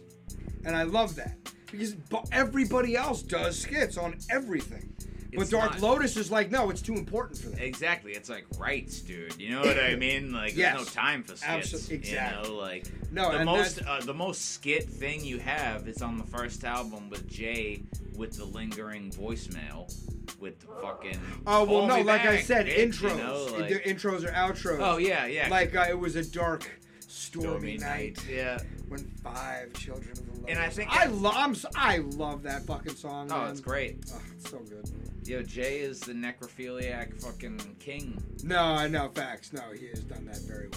[0.66, 1.38] and I love that
[1.72, 1.96] because
[2.34, 4.94] everybody else does skits on everything.
[5.36, 7.64] But Dark not- Lotus is like, no, it's too important for that.
[7.64, 8.14] Exactly.
[8.14, 9.40] It's like rights, dude.
[9.40, 10.32] You know what I mean?
[10.32, 11.74] Like there's no time for skits.
[11.74, 12.50] Absol- exactly.
[12.50, 16.18] You know, like No, the most uh, the most skit thing you have is on
[16.18, 17.84] the first album with Jay
[18.16, 19.94] with the lingering voicemail
[20.40, 21.20] with the fucking.
[21.46, 23.12] Oh well, no, like I said, bitch," intros.
[23.12, 24.78] You know, like- intros or outros.
[24.80, 25.48] oh yeah, yeah.
[25.50, 26.70] like uh, it was a dark,
[27.18, 28.60] stormy, Stormy night, Yeah.
[28.88, 30.50] when five children of the.
[30.50, 33.30] And I think I love, I love that fucking song.
[33.32, 33.52] Oh, man.
[33.52, 34.06] it's great.
[34.14, 34.90] Oh, it's so good.
[35.26, 38.24] Yo, Jay is the necrophiliac fucking king.
[38.44, 39.52] No, I know facts.
[39.52, 40.70] No, he has done that very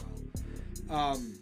[0.88, 0.98] well.
[0.98, 1.34] Um,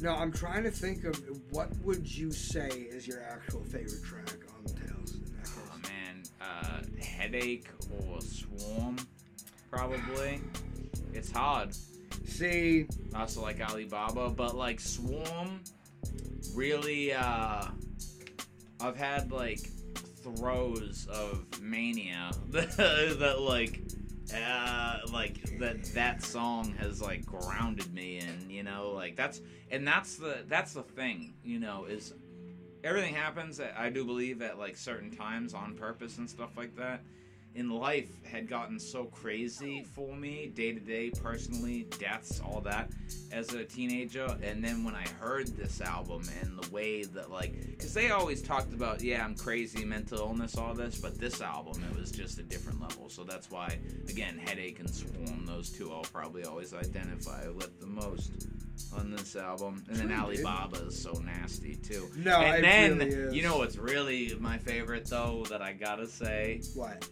[0.00, 1.20] no, I'm trying to think of
[1.50, 5.16] what would you say is your actual favorite track on Tales.
[5.48, 7.68] Oh man, uh, headache
[8.06, 8.96] or swarm,
[9.70, 10.40] probably.
[11.12, 11.74] It's hard.
[12.24, 15.60] See, also like Alibaba, but like Swarm
[16.54, 17.66] really uh
[18.80, 19.60] I've had like
[20.22, 23.82] throes of mania that, like
[24.34, 29.40] uh like that that song has like grounded me in, you know, like that's
[29.70, 32.14] and that's the that's the thing, you know, is
[32.82, 37.02] everything happens I do believe at like certain times on purpose and stuff like that.
[37.54, 42.90] In life had gotten so crazy for me day to day, personally, deaths, all that,
[43.30, 44.26] as a teenager.
[44.42, 48.42] And then when I heard this album and the way that, like, because they always
[48.42, 52.40] talked about, yeah, I'm crazy, mental illness, all this, but this album, it was just
[52.40, 53.08] a different level.
[53.08, 53.78] So that's why,
[54.08, 58.32] again, Headache and Swarm, those two I'll probably always identify with the most
[58.98, 59.84] on this album.
[59.88, 60.44] And then True, dude.
[60.44, 62.10] Alibaba is so nasty, too.
[62.16, 66.60] No, and then, really you know what's really my favorite, though, that I gotta say?
[66.74, 67.08] what?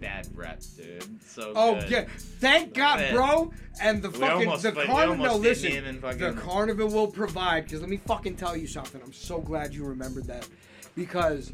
[0.00, 1.22] Bad Rep, dude.
[1.24, 1.90] So Oh good.
[1.90, 2.04] yeah!
[2.40, 3.52] Thank God, bro.
[3.80, 5.24] And the We fucking almost- the carnival.
[5.24, 6.00] No, listen.
[6.00, 7.64] fucking- The carnival will provide.
[7.64, 9.00] Because let me fucking tell you something.
[9.02, 10.46] I'm so glad you remembered that.
[10.94, 11.52] Because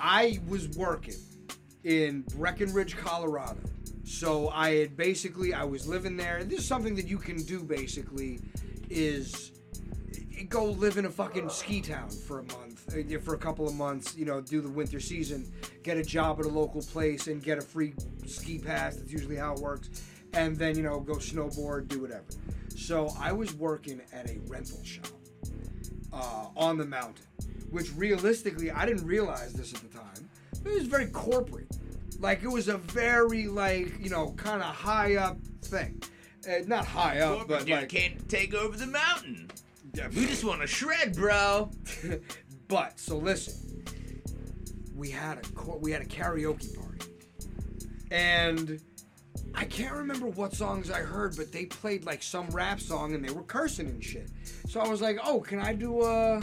[0.00, 1.16] I was working
[1.84, 3.58] in Breckenridge, Colorado.
[4.04, 6.38] So I had basically I was living there.
[6.38, 8.40] And this is something that you can do basically
[8.88, 9.52] is
[10.48, 12.69] go live in a fucking ski town for a month,
[13.20, 15.50] for a couple of months, you know, do the winter season,
[15.82, 17.94] get a job at a local place and get a free
[18.26, 18.96] ski pass.
[18.96, 19.90] That's usually how it works.
[20.32, 22.24] And then, you know, go snowboard, do whatever.
[22.76, 25.06] So I was working at a rental shop
[26.12, 27.26] uh, on the mountain,
[27.70, 30.28] which realistically, I didn't realize this at the time.
[30.64, 31.68] It was very corporate.
[32.18, 36.02] Like, it was a very, like, you know, kind of high up thing.
[36.48, 37.88] Uh, not high up, but you like.
[37.88, 39.50] can't take over the mountain.
[40.14, 41.70] We just want to shred, bro.
[42.70, 43.84] but so listen,
[44.96, 47.04] we had a we had a karaoke party,
[48.10, 48.80] and
[49.54, 53.22] I can't remember what songs I heard, but they played like some rap song and
[53.24, 54.30] they were cursing and shit.
[54.68, 56.40] So I was like, oh, can I do a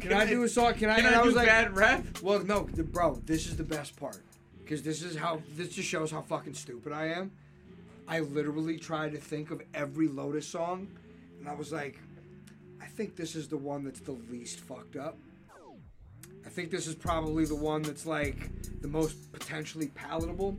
[0.00, 0.74] can I do a song?
[0.74, 0.96] Can I?
[0.96, 2.20] Can and I, was do like, Bad Rep?
[2.22, 4.18] well, no, bro, this is the best part.
[4.62, 7.30] because this is how this just shows how fucking stupid I am.
[8.08, 10.88] I literally tried to think of every Lotus song,
[11.38, 12.09] and I was like, I
[13.00, 15.16] think this is the one that's the least fucked up.
[16.44, 18.50] I think this is probably the one that's like
[18.82, 20.58] the most potentially palatable.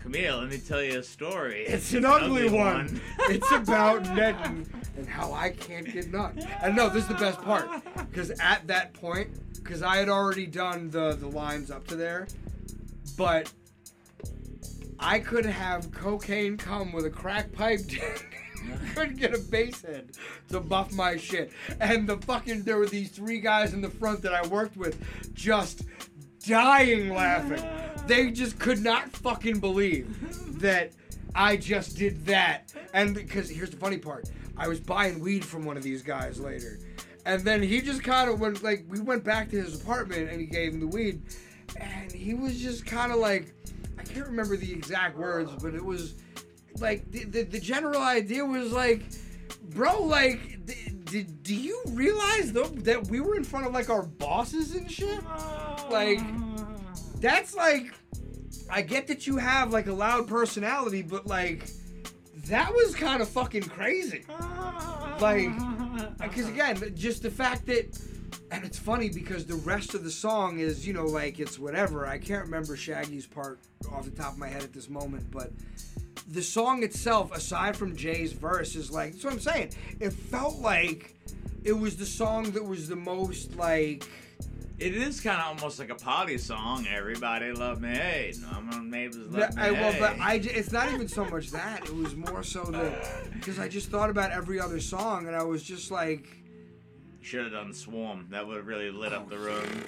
[0.00, 1.66] Camille, let me tell you a story.
[1.66, 3.02] It's an ugly, one.
[3.28, 6.32] it's about Nedden and how I can't get nut.
[6.62, 7.68] And no, this is the best part
[8.08, 9.28] because at that point,
[9.62, 12.28] because I had already done the the lines up to there,
[13.18, 13.52] but
[14.98, 17.80] I could have cocaine come with a crack pipe.
[18.94, 20.12] couldn't get a bass head
[20.48, 21.52] to buff my shit.
[21.80, 25.02] And the fucking there were these three guys in the front that I worked with
[25.34, 25.82] just
[26.46, 27.62] dying laughing.
[28.06, 30.92] They just could not fucking believe that
[31.34, 32.72] I just did that.
[32.94, 34.30] And because here's the funny part.
[34.56, 36.78] I was buying weed from one of these guys later.
[37.26, 40.40] And then he just kind of went like we went back to his apartment and
[40.40, 41.22] he gave him the weed
[41.80, 43.52] and he was just kind of like
[43.98, 46.14] I can't remember the exact words, but it was
[46.80, 49.02] like the, the, the general idea was like,
[49.70, 50.66] bro, like,
[51.06, 54.90] did do you realize though that we were in front of like our bosses and
[54.90, 55.22] shit?
[55.90, 56.20] Like,
[57.20, 57.92] that's like,
[58.70, 61.68] I get that you have like a loud personality, but like,
[62.48, 64.24] that was kind of fucking crazy.
[65.20, 65.50] Like,
[66.18, 67.98] because again, just the fact that.
[68.52, 72.06] And it's funny because the rest of the song is, you know, like it's whatever.
[72.06, 73.58] I can't remember Shaggy's part
[73.92, 75.50] off the top of my head at this moment, but
[76.28, 79.72] the song itself, aside from Jay's verse, is like that's what I'm saying.
[80.00, 81.14] It felt like
[81.64, 84.08] it was the song that was the most like.
[84.78, 86.86] It is kind of almost like a party song.
[86.86, 89.62] Everybody love me, hey, no, my neighbors love me.
[89.62, 90.22] I, well, but hey.
[90.22, 91.84] I, it's not even so much that.
[91.86, 95.42] It was more so that because I just thought about every other song and I
[95.42, 96.28] was just like,
[97.22, 98.26] should have done Swarm.
[98.30, 99.84] That would have really lit up oh, the room.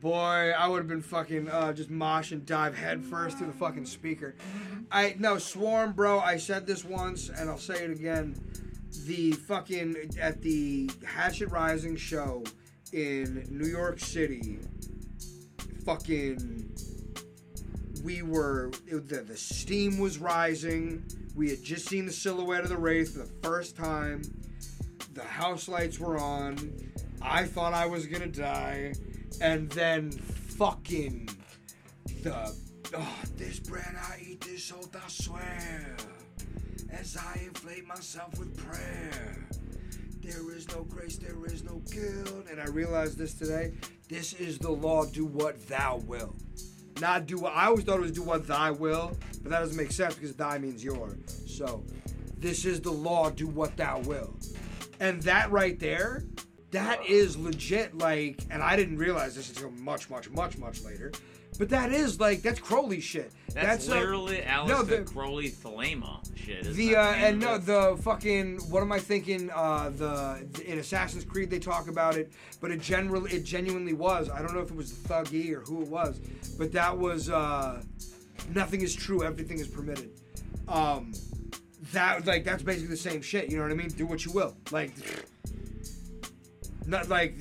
[0.00, 3.52] Boy, I would have been fucking uh, just mosh and dive head first through the
[3.52, 4.34] fucking speaker.
[4.90, 6.20] I no Swarm, bro.
[6.20, 8.36] I said this once and I'll say it again.
[9.06, 12.42] The fucking at the Hatchet Rising show
[12.92, 14.58] in New York City,
[15.84, 16.66] fucking.
[18.02, 21.04] We were it, the the steam was rising.
[21.36, 24.22] We had just seen the silhouette of the wraith for the first time.
[25.12, 26.90] The house lights were on.
[27.20, 28.94] I thought I was gonna die,
[29.40, 31.28] and then fucking
[32.22, 32.54] the
[32.96, 35.96] oh, this bread I eat this oath I swear,
[36.90, 39.46] as I inflate myself with prayer.
[40.22, 43.72] There is no grace, there is no guilt, and I realized this today.
[44.08, 45.06] This is the law.
[45.06, 46.36] Do what thou will,
[47.00, 48.12] not do what I always thought it was.
[48.12, 51.16] Do what thy will, but that doesn't make sense because thy means your.
[51.46, 51.82] So,
[52.36, 53.30] this is the law.
[53.30, 54.36] Do what thou will.
[55.00, 56.24] And that right there,
[56.70, 57.96] that is legit.
[57.96, 61.12] Like, and I didn't realize this until much, much, much, much later.
[61.58, 63.32] But that is like that's Crowley shit.
[63.52, 66.60] That's, uh, literally Aleister the- Crowley Thelema shit.
[66.60, 69.50] isn't the uh, and no the fucking what am I thinking?
[69.52, 72.32] Uh, the, in Assassin's Creed they talk about it,
[72.62, 74.30] but it generally it genuinely was.
[74.30, 76.18] I don't know if it was the Thuggy or who it was,
[76.56, 77.82] but that was uh,
[78.54, 80.10] nothing is true, everything is permitted.
[80.68, 81.12] Um,
[81.92, 83.50] that like that's basically the same shit.
[83.50, 83.88] You know what I mean?
[83.88, 84.56] Do what you will.
[84.70, 84.92] Like,
[86.86, 87.34] not like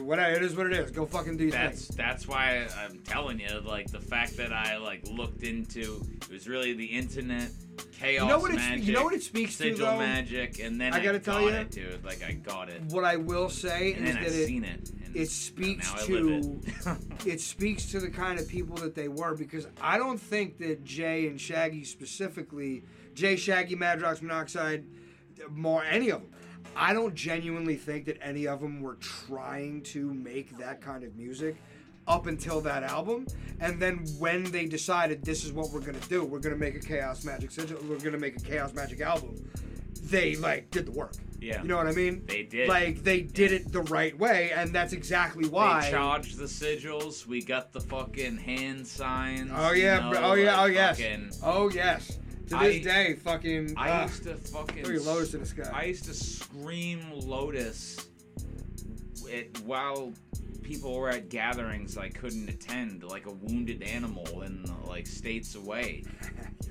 [0.00, 0.36] whatever.
[0.36, 0.90] It is what it is.
[0.90, 1.96] Go fucking do your That's thing.
[1.96, 6.48] that's why I'm telling you, like the fact that I like looked into it was
[6.48, 7.50] really the internet,
[7.98, 9.98] chaos You know what it- magic, you know what it speaks to, sigil though?
[9.98, 12.04] magic, and then I I, gotta tell got you, it, dude.
[12.04, 14.64] Like I got it, What I will say and is then that I it, seen
[14.64, 14.90] it.
[15.14, 17.26] It speaks I to it.
[17.26, 20.82] it speaks to the kind of people that they were because I don't think that
[20.84, 22.82] Jay and Shaggy specifically,
[23.14, 24.84] Jay, Shaggy, Madrox, Monoxide,
[25.50, 26.30] more any of them.
[26.76, 31.16] I don't genuinely think that any of them were trying to make that kind of
[31.16, 31.56] music
[32.06, 33.26] up until that album.
[33.60, 36.80] And then when they decided this is what we're gonna do, we're gonna make a
[36.80, 39.50] Chaos Magic Sigil, we're gonna make a Chaos Magic album.
[40.02, 41.14] They like did the work.
[41.40, 41.62] Yeah.
[41.62, 42.24] You know what I mean?
[42.26, 42.68] They did.
[42.68, 45.82] Like they did it the right way, and that's exactly why.
[45.82, 47.26] They charged the sigils.
[47.26, 49.50] We got the fucking hand signs.
[49.54, 52.18] Oh you yeah, know, oh yeah, oh yes, fucking- oh yes.
[52.48, 53.74] To this I- day, fucking.
[53.76, 54.84] I uh, used to fucking.
[54.84, 55.70] throw Lotus in the sky.
[55.72, 58.06] I used to scream Lotus
[59.28, 60.12] it, while
[60.62, 66.04] people were at gatherings I couldn't attend, like a wounded animal in like states away.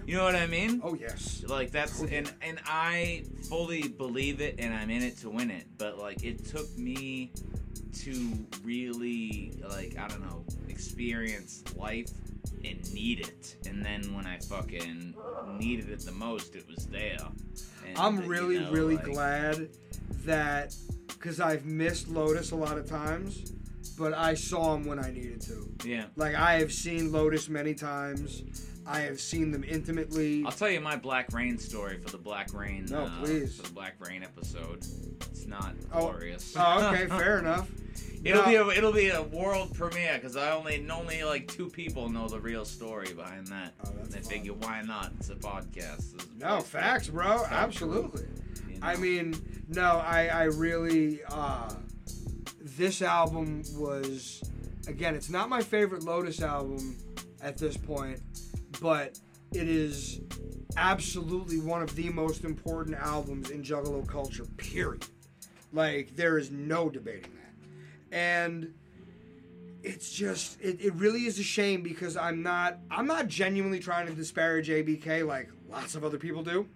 [0.05, 0.81] You know what I mean?
[0.83, 1.45] oh yes.
[1.47, 5.65] Like that's and and I fully believe it, and I'm in it to win it.
[5.77, 7.31] But like it took me
[8.01, 12.09] to really like I don't know experience life
[12.63, 13.55] and need it.
[13.67, 15.13] And then when I fucking
[15.57, 17.17] needed it the most, it was there.
[17.85, 19.69] And, I'm you really, know, really like- glad
[20.25, 20.75] that
[21.07, 23.51] because I've missed Lotus a lot of times,
[23.97, 25.69] but I saw him when I needed to.
[25.85, 26.05] Yeah.
[26.15, 28.43] Like I have seen Lotus many times.
[28.85, 30.43] I have seen them intimately.
[30.45, 32.85] I'll tell you my Black Rain story for the Black Rain.
[32.89, 33.55] No, uh, please.
[33.57, 34.79] For the Black Rain episode.
[35.31, 36.11] It's not Oh.
[36.11, 36.53] glorious.
[36.57, 37.69] Oh, okay, fair enough.
[38.23, 38.47] It'll No.
[38.49, 42.27] be a, it'll be a world premiere because I only only like two people know
[42.27, 43.73] the real story behind that.
[43.85, 44.29] Oh, that's and I fun.
[44.31, 45.11] figure why not?
[45.19, 46.13] It's a podcast.
[46.15, 47.39] It's No, facts, bro.
[47.43, 47.57] Factual.
[47.57, 48.25] Absolutely.
[48.69, 49.35] you I mean,
[49.69, 51.73] no, I, I really, uh,
[52.61, 54.43] this album was,
[54.87, 56.97] again, it's not my favorite Lotus album
[57.41, 58.21] at this point,
[58.83, 59.17] but
[59.53, 60.19] it is
[60.75, 65.05] absolutely one of the most important albums in Juggalo culture, period.
[65.71, 68.15] Like, there is no debating that.
[68.15, 68.73] And
[69.83, 74.07] it's just it, it really is a shame because I'm not I'm not genuinely trying
[74.07, 76.67] to disparage ABK like lots of other people do.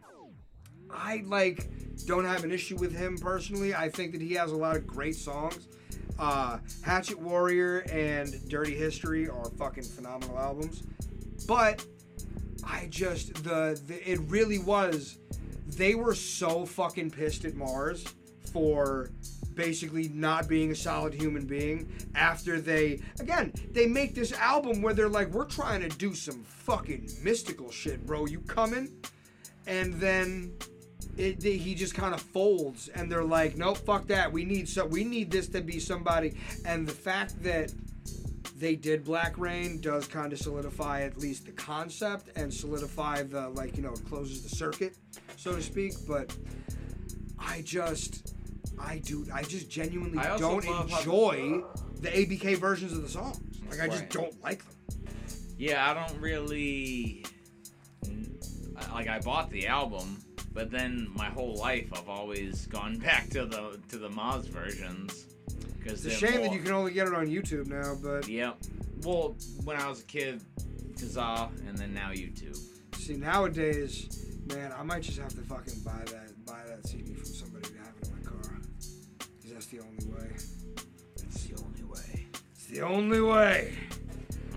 [0.89, 1.69] I like
[2.05, 3.75] don't have an issue with him personally.
[3.75, 5.67] I think that he has a lot of great songs.
[6.17, 10.83] Uh, Hatchet Warrior and Dirty History are fucking phenomenal albums.
[11.45, 11.85] But
[12.63, 15.17] I just the, the it really was
[15.67, 18.07] they were so fucking pissed at Marz
[18.51, 19.09] for
[19.53, 24.93] basically not being a solid human being after they again they make this album where
[24.93, 28.25] they're like we're trying to do some fucking mystical shit bro.
[28.25, 28.91] You coming?
[29.65, 30.53] And then
[31.17, 34.31] it, they- he just kind of folds and they're like nope fuck that.
[34.31, 36.37] We need so we need this to be somebody.
[36.65, 37.73] And the fact that
[38.57, 43.49] they did black rain does kind of solidify at least the concept and solidify the
[43.49, 44.97] like you know it closes the circuit
[45.35, 46.35] so to speak but
[47.39, 48.35] i just
[48.79, 51.61] i do i just genuinely I also don't love how- enjoy
[52.01, 53.37] the abk versions of the songs
[53.69, 54.09] like i just Right.
[54.11, 54.73] don't like them
[55.57, 57.25] Yeah, I don't really
[58.77, 59.07] I- like.
[59.07, 60.23] I bought the album,
[60.53, 65.25] but then my whole life I've always gone back to the to the Marz versions
[65.87, 68.57] because it's a shame that you can only get it on youtube now but Yep.
[69.03, 70.43] Well, when I was a kid,
[70.93, 72.57] Kazaa, and then now YouTube.
[72.95, 77.25] See nowadays, man, I might just have to fucking buy that buy that CD from
[77.25, 78.59] somebody to have it in my car.
[79.19, 80.29] Cause that's the only way.
[80.33, 82.25] It's the only way.
[82.55, 83.75] It's the only way.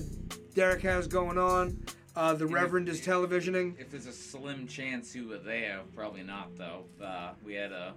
[0.55, 1.79] Derek has going on.
[2.15, 3.79] Uh, the if- Reverend is televisioning.
[3.79, 6.85] If there's a slim chance you were there, probably not though.
[7.03, 7.95] Uh, we had a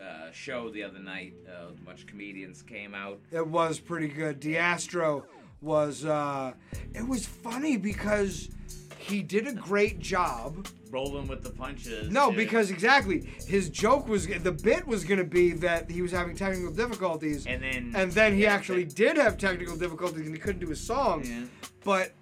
[0.00, 1.34] uh, show the other night.
[1.48, 3.20] Uh, a bunch of comedians came out.
[3.30, 4.40] It was pretty good.
[4.40, 5.24] Diastro
[5.60, 6.04] was.
[6.04, 6.52] Uh,
[6.94, 8.48] it was funny because
[9.00, 10.68] he did a great job.
[10.90, 12.10] Rolling with the punches.
[12.10, 12.36] No, dude.
[12.36, 16.36] because exactly his joke was the bit was going to be that he was having
[16.36, 20.60] technical difficulties, and then and then he actually did have technical difficulties and he couldn't
[20.60, 21.24] do his song.
[21.24, 21.44] Yeah.
[21.84, 22.12] But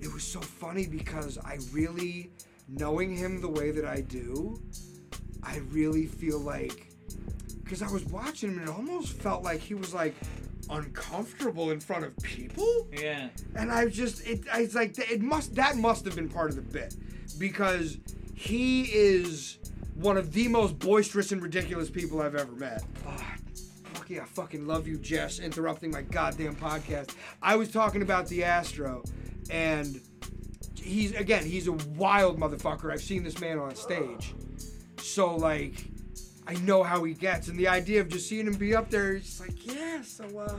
[0.00, 2.30] it was so funny because I really,
[2.68, 4.60] knowing him the way that I do,
[5.42, 6.92] I really feel like,
[7.64, 10.14] because I was watching him and it almost felt like he was like
[10.72, 12.88] uncomfortable in front of people.
[12.92, 13.28] Yeah.
[13.54, 16.56] And I just, it, I was like, it must, that must have been part of
[16.56, 16.96] the bit
[17.38, 17.98] because
[18.34, 19.58] he is
[19.94, 22.82] one of the most boisterous and ridiculous people I've ever met.
[23.94, 27.14] Fuck yeah, I fucking love you, Jess, interrupting my goddamn podcast.
[27.40, 29.02] I was talking about the Astro,
[29.50, 30.00] and
[30.76, 32.92] he's, again, he's a wild motherfucker.
[32.92, 34.34] I've seen this man on stage.
[34.98, 35.84] So, like,
[36.52, 39.14] I know how he gets, and the idea of just seeing him be up there,
[39.14, 40.58] it's like, yeah, so, uh,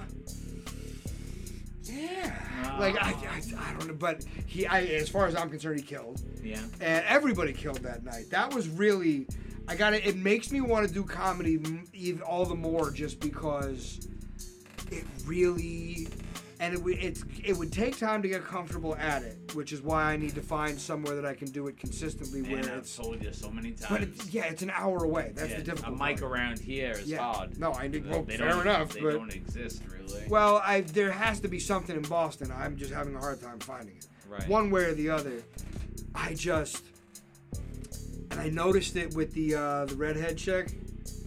[1.84, 2.76] yeah.
[2.80, 5.86] Like, I, I, I don't know, but he, I, as far as I'm concerned, he
[5.86, 6.62] killed Yeah.
[6.82, 8.26] and everybody killed that night.
[8.32, 9.28] That was really,
[9.68, 10.04] I got it.
[10.06, 11.60] It makes me want to do comedy
[11.94, 14.08] even all the more just because
[14.92, 16.08] it really,
[16.64, 19.82] and it would it's it would take time to get comfortable at it, which is
[19.82, 22.78] why I need to find somewhere that I can do it consistently Man, where I've
[22.80, 22.96] it's.
[22.96, 23.88] told you so many times.
[23.90, 25.34] But it's, yeah, it's an hour away.
[25.36, 26.32] That's Yeah, the difficult A mic part.
[26.32, 27.18] around here is Yeah.
[27.34, 27.60] hard.
[27.60, 28.10] No, I need.
[28.10, 30.26] Well, they fair enough, They but- don't exist really.
[30.30, 32.50] Well, I there has to be something in Boston.
[32.52, 34.08] I'm just having a hard time finding it.
[34.30, 34.48] right.
[34.48, 35.44] one way or the other.
[36.16, 36.84] I just
[38.32, 40.70] and I noticed it with the uh, the redhead chick.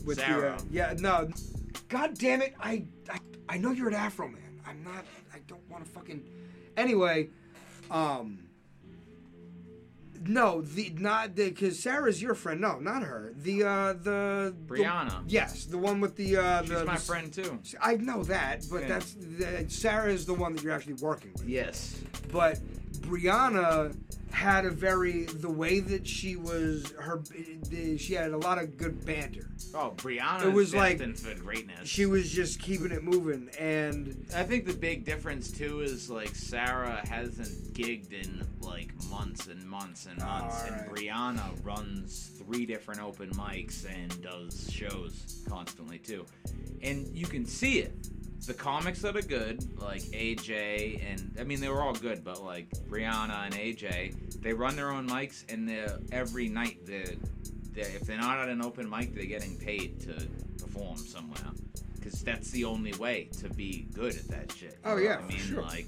[0.07, 0.55] With the Sarah.
[0.55, 1.29] uh, yeah no,
[1.89, 2.55] god damn it!
[2.61, 3.19] I, I
[3.49, 4.41] I know you're an Afro man.
[4.67, 5.05] I'm not.
[5.77, 6.25] Want to fucking.
[6.79, 7.29] Anyway,
[7.91, 8.39] um.
[10.23, 12.63] No, the not the because Sarah's your friend.
[12.63, 13.35] No, not her.
[13.37, 15.23] The uh the the- Brianna.
[15.27, 17.59] yes, the one with the uh She's the, my the- friend too.
[17.83, 18.89] I know that, but Yeah.
[18.89, 21.47] that's the, Sarah is the one that you're actually working with.
[21.47, 22.01] Yes.
[22.33, 22.59] But
[23.07, 23.97] Brianna
[24.33, 27.23] had a very the way that she was her
[27.71, 29.49] the, she had a lot of good banter.
[29.75, 31.89] Oh, Brianna It was like- for greatness.
[31.89, 36.35] She was just keeping it moving, and I think the big difference too is like
[36.35, 40.91] Sarah hasn't gigged in like months and months and months, and Alright.
[40.91, 46.27] Brianna runs three different open mics and does shows constantly too,
[46.83, 47.95] and you can see it.
[48.45, 52.43] The comics that are good, like AJ, and I mean they were all good, but
[52.45, 57.15] like Brianna and AJ, they run their own mics, and they're every night they're,
[57.73, 60.15] they're if they're not at an open mic, they're getting paid to
[60.63, 61.53] perform somewhere
[61.95, 64.79] because that's the only way to be good at that shit.
[64.85, 65.63] Oh, know yeah, what I for mean, sure.
[65.63, 65.87] like,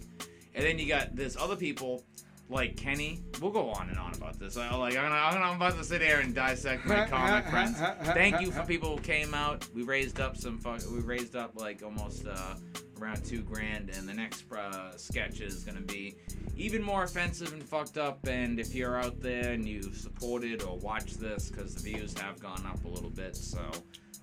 [0.55, 2.05] and then you got this other people
[2.49, 3.21] like Kenny.
[3.41, 4.57] We'll go on and on about this.
[4.57, 7.79] I, like, I'm, gonna, I'm, about to sit here and dissect my comic friends.
[8.15, 9.67] Thank you for people who came out.
[9.75, 10.59] We raised up some.
[10.59, 12.55] Fuck, we raised up like almost uh,
[13.01, 16.17] around two grand, and the next uh, sketch is gonna be
[16.57, 18.27] even more offensive and fucked up.
[18.27, 22.41] And if you're out there and you've supported or watched this, because the views have
[22.41, 23.61] gone up a little bit, so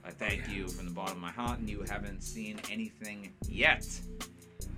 [0.04, 1.60] I thank you from the bottom of my heart.
[1.60, 3.88] And you haven't seen anything yet.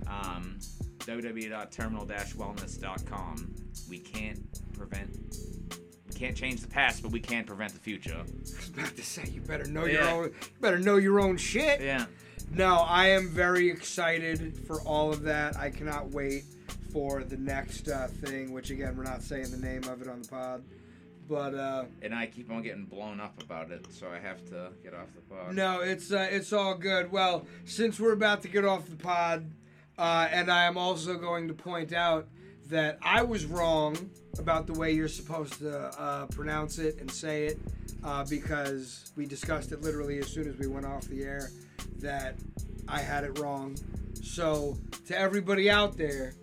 [0.06, 0.58] Um,
[1.00, 3.54] www.terminal-wellness.com.
[3.88, 5.36] We can't prevent.
[6.08, 8.16] We can't change the past, but we can prevent the future.
[8.16, 11.36] I was about to say you better know your own you better know your own
[11.36, 11.80] shit.
[11.80, 12.06] Yeah.
[12.52, 15.56] No, I am very excited for all of that.
[15.56, 16.44] I cannot wait
[16.92, 20.22] for the next uh, thing, which again we're not saying the name of it on
[20.22, 20.64] the pod,
[21.28, 24.70] but uh, And I keep on getting blown up about it, so I have to
[24.82, 25.54] get off the pod.
[25.54, 27.12] no, it's uh, it's all good.
[27.12, 29.50] Well, since we're about to get off the pod,
[29.98, 32.28] uh, and I am also going to point out
[32.68, 33.96] that I was wrong
[34.38, 37.58] about the way you're supposed to uh, pronounce it and say it,
[38.04, 41.50] uh, because we discussed it literally as soon as we went off the air
[41.98, 42.36] that
[42.86, 43.76] I had it wrong.
[44.22, 44.76] So
[45.06, 46.34] to everybody out there,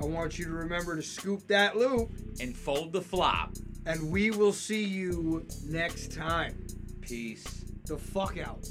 [0.00, 2.10] I want you to remember to scoop that loop,
[2.40, 3.52] And fold the flop.
[3.86, 6.66] and we will see you next time.
[7.00, 7.64] Peace.
[7.86, 8.68] The fuck out.